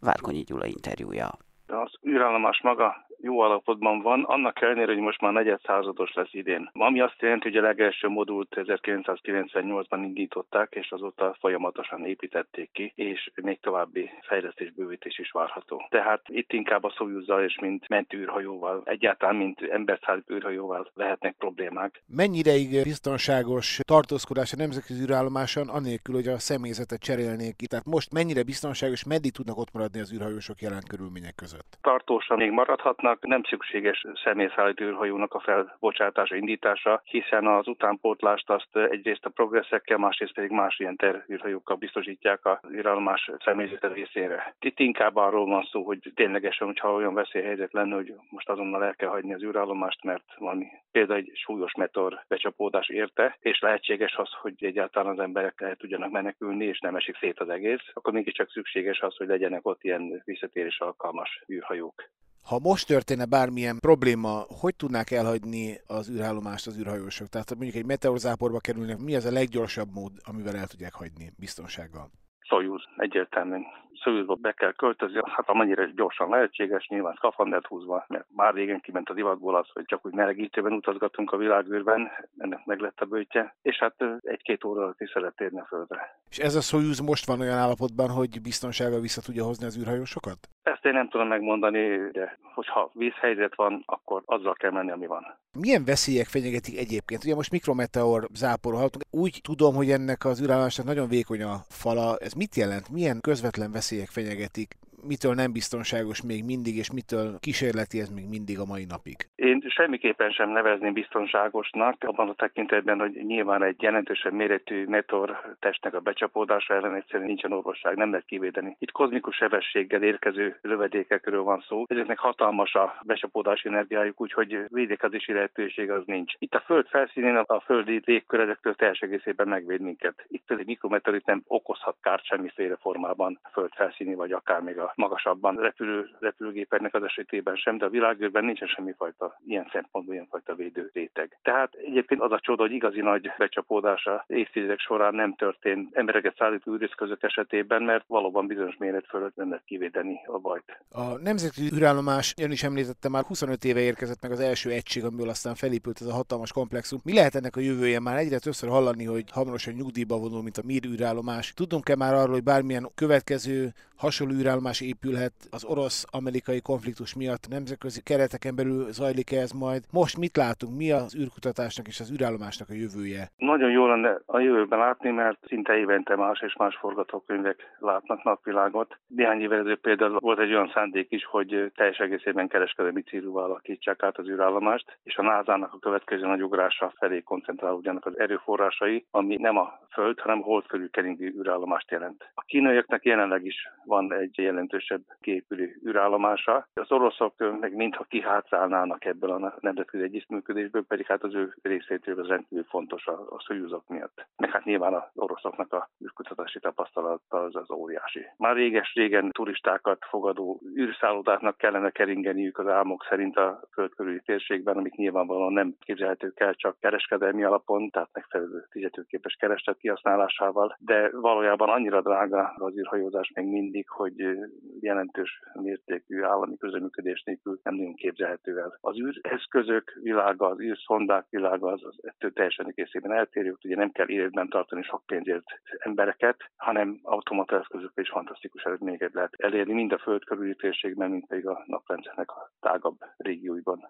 Várkonyi 0.00 0.42
Gyula 0.42 0.66
interjúja. 0.66 1.30
Az 1.66 1.92
űrállomás 2.08 2.60
maga 2.62 3.05
jó 3.26 3.40
alapotban 3.40 4.00
van, 4.02 4.22
annak 4.22 4.60
ellenére, 4.62 4.92
hogy 4.92 5.02
most 5.02 5.20
már 5.20 5.32
negyed 5.32 5.60
százados 5.64 6.12
lesz 6.14 6.32
idén. 6.32 6.70
Ami 6.72 7.00
azt 7.00 7.20
jelenti, 7.20 7.48
hogy 7.48 7.56
a 7.56 7.62
legelső 7.62 8.08
modult 8.08 8.56
1998-ban 8.56 10.00
indították, 10.02 10.74
és 10.74 10.90
azóta 10.90 11.36
folyamatosan 11.40 12.06
építették 12.06 12.70
ki, 12.72 12.92
és 12.94 13.30
még 13.34 13.60
további 13.60 14.10
fejlesztés, 14.22 14.72
bővítés 14.72 15.18
is 15.18 15.30
várható. 15.30 15.86
Tehát 15.88 16.22
itt 16.26 16.52
inkább 16.52 16.84
a 16.84 16.94
Soyuzzal 16.96 17.42
és 17.44 17.58
mint 17.60 17.88
mentőűrhajóval, 17.88 18.82
egyáltalán 18.84 19.36
mint 19.36 19.60
emberszállító 19.60 20.34
űrhajóval 20.34 20.90
lehetnek 20.94 21.34
problémák. 21.38 22.02
Mennyi 22.06 22.38
ideig 22.38 22.82
biztonságos 22.82 23.80
tartózkodás 23.82 24.52
a 24.52 24.56
nemzetközi 24.56 25.02
űrállomáson, 25.02 25.68
anélkül, 25.68 26.14
hogy 26.14 26.28
a 26.28 26.38
személyzetet 26.38 27.00
cserélnék 27.00 27.56
ki? 27.56 27.66
Tehát 27.66 27.84
most 27.84 28.12
mennyire 28.12 28.42
biztonságos, 28.42 29.04
meddig 29.04 29.32
tudnak 29.32 29.58
ott 29.58 29.72
maradni 29.72 30.00
az 30.00 30.12
űrhajósok 30.14 30.60
jelen 30.60 30.82
körülmények 30.88 31.34
között? 31.34 31.78
Tartósan 31.80 32.36
még 32.36 32.50
maradhatnak, 32.50 33.15
űrhajóknak 33.16 33.26
nem 33.26 33.42
szükséges 33.42 34.06
személyszállító 34.24 34.84
űrhajónak 34.84 35.34
a 35.34 35.40
felbocsátása, 35.40 36.34
indítása, 36.34 37.00
hiszen 37.04 37.46
az 37.46 37.68
utánpótlást 37.68 38.50
azt 38.50 38.76
egyrészt 38.76 39.24
a 39.24 39.30
progresszekkel, 39.30 39.98
másrészt 39.98 40.34
pedig 40.34 40.50
más 40.50 40.78
ilyen 40.78 40.96
terűrhajókkal 40.96 41.76
biztosítják 41.76 42.44
a 42.44 42.60
űrállomás 42.70 43.30
személyzete 43.44 43.88
részére. 43.88 44.54
Itt 44.60 44.78
inkább 44.78 45.16
arról 45.16 45.46
van 45.46 45.68
szó, 45.70 45.82
hogy 45.84 46.12
ténylegesen, 46.14 46.66
hogyha 46.66 46.92
olyan 46.92 47.14
veszélyhelyzet 47.14 47.72
lenne, 47.72 47.94
hogy 47.94 48.14
most 48.30 48.48
azonnal 48.48 48.84
el 48.84 48.94
kell 48.94 49.08
hagyni 49.08 49.34
az 49.34 49.42
űrállomást, 49.42 50.04
mert 50.04 50.24
valami 50.38 50.66
például 50.92 51.18
egy 51.18 51.30
súlyos 51.34 51.74
meteor 51.74 52.24
becsapódás 52.28 52.88
érte, 52.88 53.36
és 53.40 53.60
lehetséges 53.60 54.14
az, 54.16 54.30
hogy 54.40 54.54
egyáltalán 54.64 55.12
az 55.12 55.18
emberek 55.18 55.60
el 55.60 55.76
tudjanak 55.76 56.10
menekülni, 56.10 56.64
és 56.64 56.80
nem 56.80 56.96
esik 56.96 57.16
szét 57.16 57.40
az 57.40 57.48
egész, 57.48 57.84
akkor 57.92 58.12
mégiscsak 58.12 58.50
szükséges 58.50 59.00
az, 59.00 59.16
hogy 59.16 59.26
legyenek 59.26 59.66
ott 59.66 59.84
ilyen 59.84 60.22
visszatérés 60.24 60.80
alkalmas 60.80 61.44
űrhajók. 61.52 62.04
Ha 62.50 62.58
most 62.58 62.86
történne 62.86 63.24
bármilyen 63.24 63.78
probléma, 63.80 64.34
hogy 64.60 64.76
tudnák 64.76 65.10
elhagyni 65.10 65.64
az 65.86 66.10
űrállomást 66.10 66.66
az 66.66 66.78
űrhajósok? 66.78 67.28
Tehát 67.28 67.54
mondjuk 67.54 67.74
egy 67.74 67.86
meteorzáporba 67.86 68.58
kerülnek, 68.58 68.98
mi 68.98 69.14
az 69.16 69.24
a 69.24 69.32
leggyorsabb 69.32 69.88
mód, 69.94 70.12
amivel 70.30 70.56
el 70.56 70.66
tudják 70.66 70.94
hagyni 70.94 71.26
biztonsággal? 71.38 72.06
Soyuz 72.40 72.82
egyértelműen 72.96 73.64
Szőzbe 74.02 74.34
be 74.40 74.52
kell 74.52 74.72
költözni, 74.72 75.20
hát 75.24 75.48
amennyire 75.48 75.90
gyorsan 75.94 76.28
lehetséges, 76.28 76.86
nyilván 76.88 77.14
szkafandert 77.16 77.66
húzva, 77.66 78.04
mert 78.08 78.26
már 78.36 78.54
régen 78.54 78.80
kiment 78.80 79.08
a 79.08 79.14
divatból 79.14 79.56
az, 79.56 79.68
hogy 79.72 79.84
csak 79.84 80.06
úgy 80.06 80.12
melegítőben 80.12 80.72
utazgatunk 80.72 81.32
a 81.32 81.36
világűrben, 81.36 82.10
ennek 82.38 82.64
meg 82.64 82.78
lett 82.78 83.00
a 83.00 83.04
bőtje, 83.04 83.56
és 83.62 83.78
hát 83.78 83.94
egy-két 84.20 84.64
óra 84.64 84.82
alatt 84.82 85.00
is 85.00 85.10
szeret 85.10 85.36
térni 85.36 85.60
a 85.60 85.66
földre. 85.68 86.18
És 86.30 86.38
ez 86.38 86.54
a 86.54 86.60
Soyuz 86.60 87.00
most 87.00 87.26
van 87.26 87.40
olyan 87.40 87.58
állapotban, 87.58 88.10
hogy 88.10 88.42
biztonsággal 88.42 89.00
vissza 89.00 89.20
tudja 89.20 89.44
hozni 89.44 89.66
az 89.66 89.78
űrhajósokat? 89.78 90.38
Ezt 90.72 90.84
én 90.84 90.92
nem 90.92 91.08
tudom 91.08 91.28
megmondani, 91.28 92.10
de 92.12 92.38
hogyha 92.54 92.90
vízhelyzet 92.94 93.54
van, 93.54 93.82
akkor 93.86 94.22
azzal 94.24 94.54
kell 94.54 94.70
menni, 94.70 94.90
ami 94.90 95.06
van. 95.06 95.38
Milyen 95.52 95.84
veszélyek 95.84 96.26
fenyegetik 96.26 96.78
egyébként? 96.78 97.24
Ugye 97.24 97.34
most 97.34 97.50
mikrometeor 97.50 98.28
záporról 98.34 98.78
hallottunk. 98.78 99.04
Úgy 99.10 99.40
tudom, 99.42 99.74
hogy 99.74 99.90
ennek 99.90 100.24
az 100.24 100.42
űrállomásnak 100.42 100.86
nagyon 100.86 101.08
vékony 101.08 101.42
a 101.42 101.56
fala. 101.68 102.16
Ez 102.16 102.32
mit 102.32 102.54
jelent? 102.54 102.90
Milyen 102.90 103.20
közvetlen 103.20 103.72
veszélyek 103.72 104.08
fenyegetik? 104.08 104.76
Mitől 105.06 105.34
nem 105.34 105.52
biztonságos 105.52 106.22
még 106.22 106.44
mindig, 106.44 106.76
és 106.76 106.92
mitől 106.92 107.38
kísérleti 107.40 108.00
ez 108.00 108.10
még 108.10 108.28
mindig 108.28 108.58
a 108.58 108.64
mai 108.64 108.84
napig? 108.84 109.16
Én 109.34 109.62
semmiképpen 109.68 110.30
sem 110.30 110.50
nevezném 110.50 110.92
biztonságosnak, 110.92 112.04
abban 112.06 112.28
a 112.28 112.34
tekintetben, 112.34 112.98
hogy 112.98 113.12
nyilván 113.26 113.62
egy 113.62 113.82
jelentősebb 113.82 114.32
méretű 114.32 114.86
meteor 114.86 115.56
testnek 115.60 115.94
a 115.94 116.00
becsapódása 116.00 116.74
ellen 116.74 116.94
egyszerűen 116.94 117.28
nincsen 117.28 117.52
orvosság, 117.52 117.96
nem 117.96 118.10
lehet 118.10 118.26
kivédeni. 118.26 118.76
Itt 118.78 118.90
kozmikus 118.90 119.36
sebességgel 119.36 120.02
érkező 120.02 120.58
lövedékekről 120.62 121.42
van 121.42 121.64
szó. 121.68 121.84
Ezeknek 121.86 122.18
hatalmas 122.18 122.74
a 122.74 123.00
becsapódási 123.02 123.68
energiájuk, 123.68 124.20
úgyhogy 124.20 124.58
védekezési 124.68 125.32
lehetőség 125.32 125.90
az 125.90 126.02
nincs. 126.06 126.32
Itt 126.38 126.54
a 126.54 126.62
föld 126.66 126.86
felszínén 126.88 127.36
a 127.36 127.60
földi 127.60 128.02
légkör 128.04 128.40
ezektől 128.40 128.74
teljes 128.74 129.00
egészében 129.00 129.48
megvéd 129.48 129.80
minket. 129.80 130.24
Itt 130.28 130.50
egy 130.50 130.66
mikrometeorit 130.66 131.26
nem 131.26 131.42
okozhat 131.46 131.96
kárt 132.00 132.24
semmiféle 132.24 132.76
formában 132.80 133.38
a 133.42 133.48
föld 133.52 133.72
felszíni, 133.74 134.14
vagy 134.14 134.32
akár 134.32 134.60
még 134.60 134.78
a 134.78 134.92
magasabban 134.96 135.56
repülő, 135.56 136.10
repülőgépeknek 136.20 136.94
az 136.94 137.02
esetében 137.02 137.56
sem, 137.56 137.78
de 137.78 137.84
a 137.84 137.88
világűrben 137.88 138.44
nincsen 138.44 138.68
semmifajta 138.68 139.40
ilyen 139.46 139.68
szempontból 139.72 140.14
ilyenfajta 140.14 140.54
védő 140.54 140.90
réteg. 140.92 141.38
Tehát 141.42 141.74
egyébként 141.74 142.20
az 142.20 142.32
a 142.32 142.40
csoda, 142.40 142.62
hogy 142.62 142.72
igazi 142.72 143.00
nagy 143.00 143.30
becsapódása 143.38 144.24
évtizedek 144.26 144.78
során 144.78 145.14
nem 145.14 145.34
történt 145.34 145.96
embereket 145.96 146.36
szállító 146.36 146.72
űreszközök 146.74 147.22
esetében, 147.22 147.82
mert 147.82 148.04
valóban 148.06 148.46
bizonyos 148.46 148.76
méret 148.76 149.06
fölött 149.06 149.36
nem 149.36 149.48
lehet 149.48 149.64
kivédeni 149.64 150.20
a 150.26 150.38
bajt. 150.38 150.78
A 150.90 151.18
nemzeti 151.18 151.62
űrállomás, 151.74 152.34
ön 152.42 152.50
is 152.50 152.62
említette, 152.62 153.08
már 153.08 153.24
25 153.24 153.64
éve 153.64 153.80
érkezett 153.80 154.22
meg 154.22 154.30
az 154.30 154.40
első 154.40 154.70
egység, 154.70 155.04
amiből 155.04 155.28
aztán 155.28 155.54
felépült 155.54 156.00
ez 156.00 156.06
a 156.06 156.12
hatalmas 156.12 156.52
komplexum. 156.52 157.00
Mi 157.04 157.14
lehet 157.14 157.34
ennek 157.34 157.56
a 157.56 157.60
jövője? 157.60 158.00
Már 158.00 158.16
egyre 158.16 158.38
többször 158.38 158.68
hallani, 158.70 159.04
hogy 159.04 159.24
hamarosan 159.32 159.74
nyugdíjba 159.74 160.18
vonul, 160.18 160.42
mint 160.42 160.56
a 160.56 160.62
MIR 160.64 160.84
űrállomás. 160.84 161.52
Tudunk-e 161.52 161.96
már 161.96 162.14
arról, 162.14 162.32
hogy 162.32 162.42
bármilyen 162.42 162.88
következő 162.94 163.72
hasonló 163.96 164.34
űrállomás 164.34 164.80
épülhet 164.90 165.36
az 165.50 165.64
orosz-amerikai 165.64 166.60
konfliktus 166.60 167.14
miatt 167.14 167.48
nemzetközi 167.48 168.00
kereteken 168.02 168.54
belül 168.56 168.92
zajlik 168.92 169.32
ez 169.32 169.50
majd. 169.52 169.82
Most 169.92 170.18
mit 170.18 170.36
látunk? 170.36 170.76
Mi 170.76 170.90
az 170.90 171.16
űrkutatásnak 171.20 171.86
és 171.86 172.00
az 172.00 172.12
űrállomásnak 172.12 172.68
a 172.70 172.80
jövője? 172.82 173.22
Nagyon 173.36 173.70
jó 173.70 173.86
lenne 173.86 174.20
a 174.26 174.38
jövőben 174.38 174.78
látni, 174.78 175.10
mert 175.10 175.38
szinte 175.46 175.76
évente 175.76 176.16
más 176.16 176.40
és 176.40 176.56
más 176.56 176.76
forgatókönyvek 176.76 177.58
látnak 177.78 178.22
napvilágot. 178.24 178.98
Néhány 179.06 179.40
évvel 179.40 179.76
például 179.76 180.18
volt 180.18 180.38
egy 180.38 180.52
olyan 180.52 180.70
szándék 180.74 181.06
is, 181.10 181.24
hogy 181.24 181.72
teljes 181.74 181.98
egészében 181.98 182.48
kereskedelmi 182.48 183.02
célúval 183.02 183.44
alakítsák 183.44 184.02
át 184.02 184.18
az 184.18 184.28
űrállomást, 184.28 184.98
és 185.02 185.16
a 185.16 185.22
NASA-nak 185.22 185.72
a 185.72 185.78
következő 185.78 186.26
nagy 186.26 186.42
ugrása 186.42 186.92
felé 186.98 187.20
koncentrálódjanak 187.20 188.06
az 188.06 188.18
erőforrásai, 188.18 189.04
ami 189.10 189.36
nem 189.36 189.56
a 189.56 189.84
Föld, 189.96 190.20
hanem 190.20 190.38
a 190.38 190.44
hold 190.44 190.66
körül 190.66 190.90
keringő 190.90 191.34
űrállomást 191.38 191.90
jelent. 191.90 192.30
A 192.34 192.42
kínaiaknak 192.42 193.04
jelenleg 193.04 193.44
is 193.44 193.68
van 193.84 194.12
egy 194.12 194.38
jelentősebb 194.66 195.02
képülő 195.20 195.80
űrállomása. 195.86 196.66
Az 196.74 196.92
oroszok 196.92 197.34
meg 197.60 197.74
mintha 197.74 198.04
kihátrálnának 198.04 199.04
ebből 199.04 199.30
a 199.30 199.56
nemzetközi 199.60 200.02
együttműködésből, 200.02 200.84
pedig 200.84 201.06
hát 201.06 201.22
az 201.22 201.34
ő 201.34 201.54
részétől 201.62 202.20
az 202.20 202.26
rendkívül 202.26 202.64
fontos 202.64 203.06
a, 203.06 203.12
a 203.12 203.40
szojúzok 203.46 203.88
miatt. 203.88 204.26
Meg 204.36 204.50
hát 204.50 204.64
nyilván 204.64 204.94
az 204.94 205.02
oroszoknak 205.14 205.72
a 205.72 205.88
űrkutatási 206.04 206.60
tapasztalata 206.60 207.42
az, 207.42 207.56
az 207.56 207.70
óriási. 207.70 208.26
Már 208.36 208.54
réges-régen 208.54 209.30
turistákat 209.30 209.98
fogadó 210.08 210.60
űrszállodáknak 210.76 211.56
kellene 211.56 211.90
keringeniük 211.90 212.58
az 212.58 212.66
álmok 212.66 213.06
szerint 213.08 213.36
a 213.36 213.60
földkörüli 213.72 214.20
térségben, 214.24 214.76
amik 214.76 214.94
nyilvánvalóan 214.94 215.52
nem 215.52 215.74
képzelhetők 215.80 216.40
el 216.40 216.54
csak 216.54 216.76
kereskedelmi 216.80 217.44
alapon, 217.44 217.90
tehát 217.90 218.08
megfelelő 218.12 218.66
fizetőképes 218.70 219.34
kereslet 219.34 219.78
kihasználásával, 219.78 220.76
de 220.78 221.10
valójában 221.12 221.68
annyira 221.68 222.00
drága 222.00 222.54
az 222.56 222.76
űrhajózás 222.76 223.30
még 223.34 223.46
mindig, 223.46 223.88
hogy 223.88 224.36
jelentős 224.80 225.40
mértékű 225.52 226.22
állami 226.22 226.56
közreműködés 226.56 227.22
nélkül 227.22 227.60
nem 227.62 227.74
nagyon 227.74 227.94
képzelhető 227.94 228.58
el. 228.58 228.78
Az 228.80 228.96
űreszközök 228.98 229.98
világa, 230.02 230.46
az 230.46 230.60
űrszondák 230.60 231.26
világa 231.30 231.72
az, 231.72 231.84
az 231.84 231.98
ettől 232.02 232.32
teljesen 232.32 232.66
egészében 232.66 233.12
eltérő, 233.12 233.56
ugye 233.64 233.76
nem 233.76 233.90
kell 233.90 234.08
életben 234.08 234.48
tartani 234.48 234.82
sok 234.82 235.02
pénzért 235.06 235.44
embereket, 235.78 236.36
hanem 236.56 236.98
automata 237.02 237.58
eszközökkel 237.58 238.04
is 238.04 238.10
fantasztikus 238.10 238.62
eredményeket 238.62 239.14
lehet 239.14 239.34
elérni, 239.36 239.72
mind 239.72 239.92
a 239.92 239.98
föld 239.98 240.24
körüli 240.24 240.54
térségben, 240.54 241.10
mind 241.10 241.26
pedig 241.26 241.46
a 241.46 241.64
naprendszernek 241.66 242.30
a 242.30 242.50
tágabb 242.60 242.98
régióiban. 243.16 243.88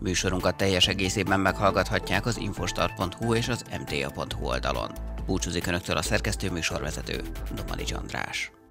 Műsorunkat 0.00 0.56
teljes 0.56 0.88
egészében 0.88 1.40
meghallgathatják 1.40 2.26
az 2.26 2.40
infostart.hu 2.40 3.34
és 3.34 3.48
az 3.48 3.62
mta.hu 3.80 4.46
oldalon. 4.46 4.90
Búcsúzik 5.26 5.66
Önöktől 5.66 5.96
a 5.96 6.02
szerkesztő 6.02 6.50
műsorvezető, 6.50 7.16
Domani 7.56 7.84
András. 8.00 8.63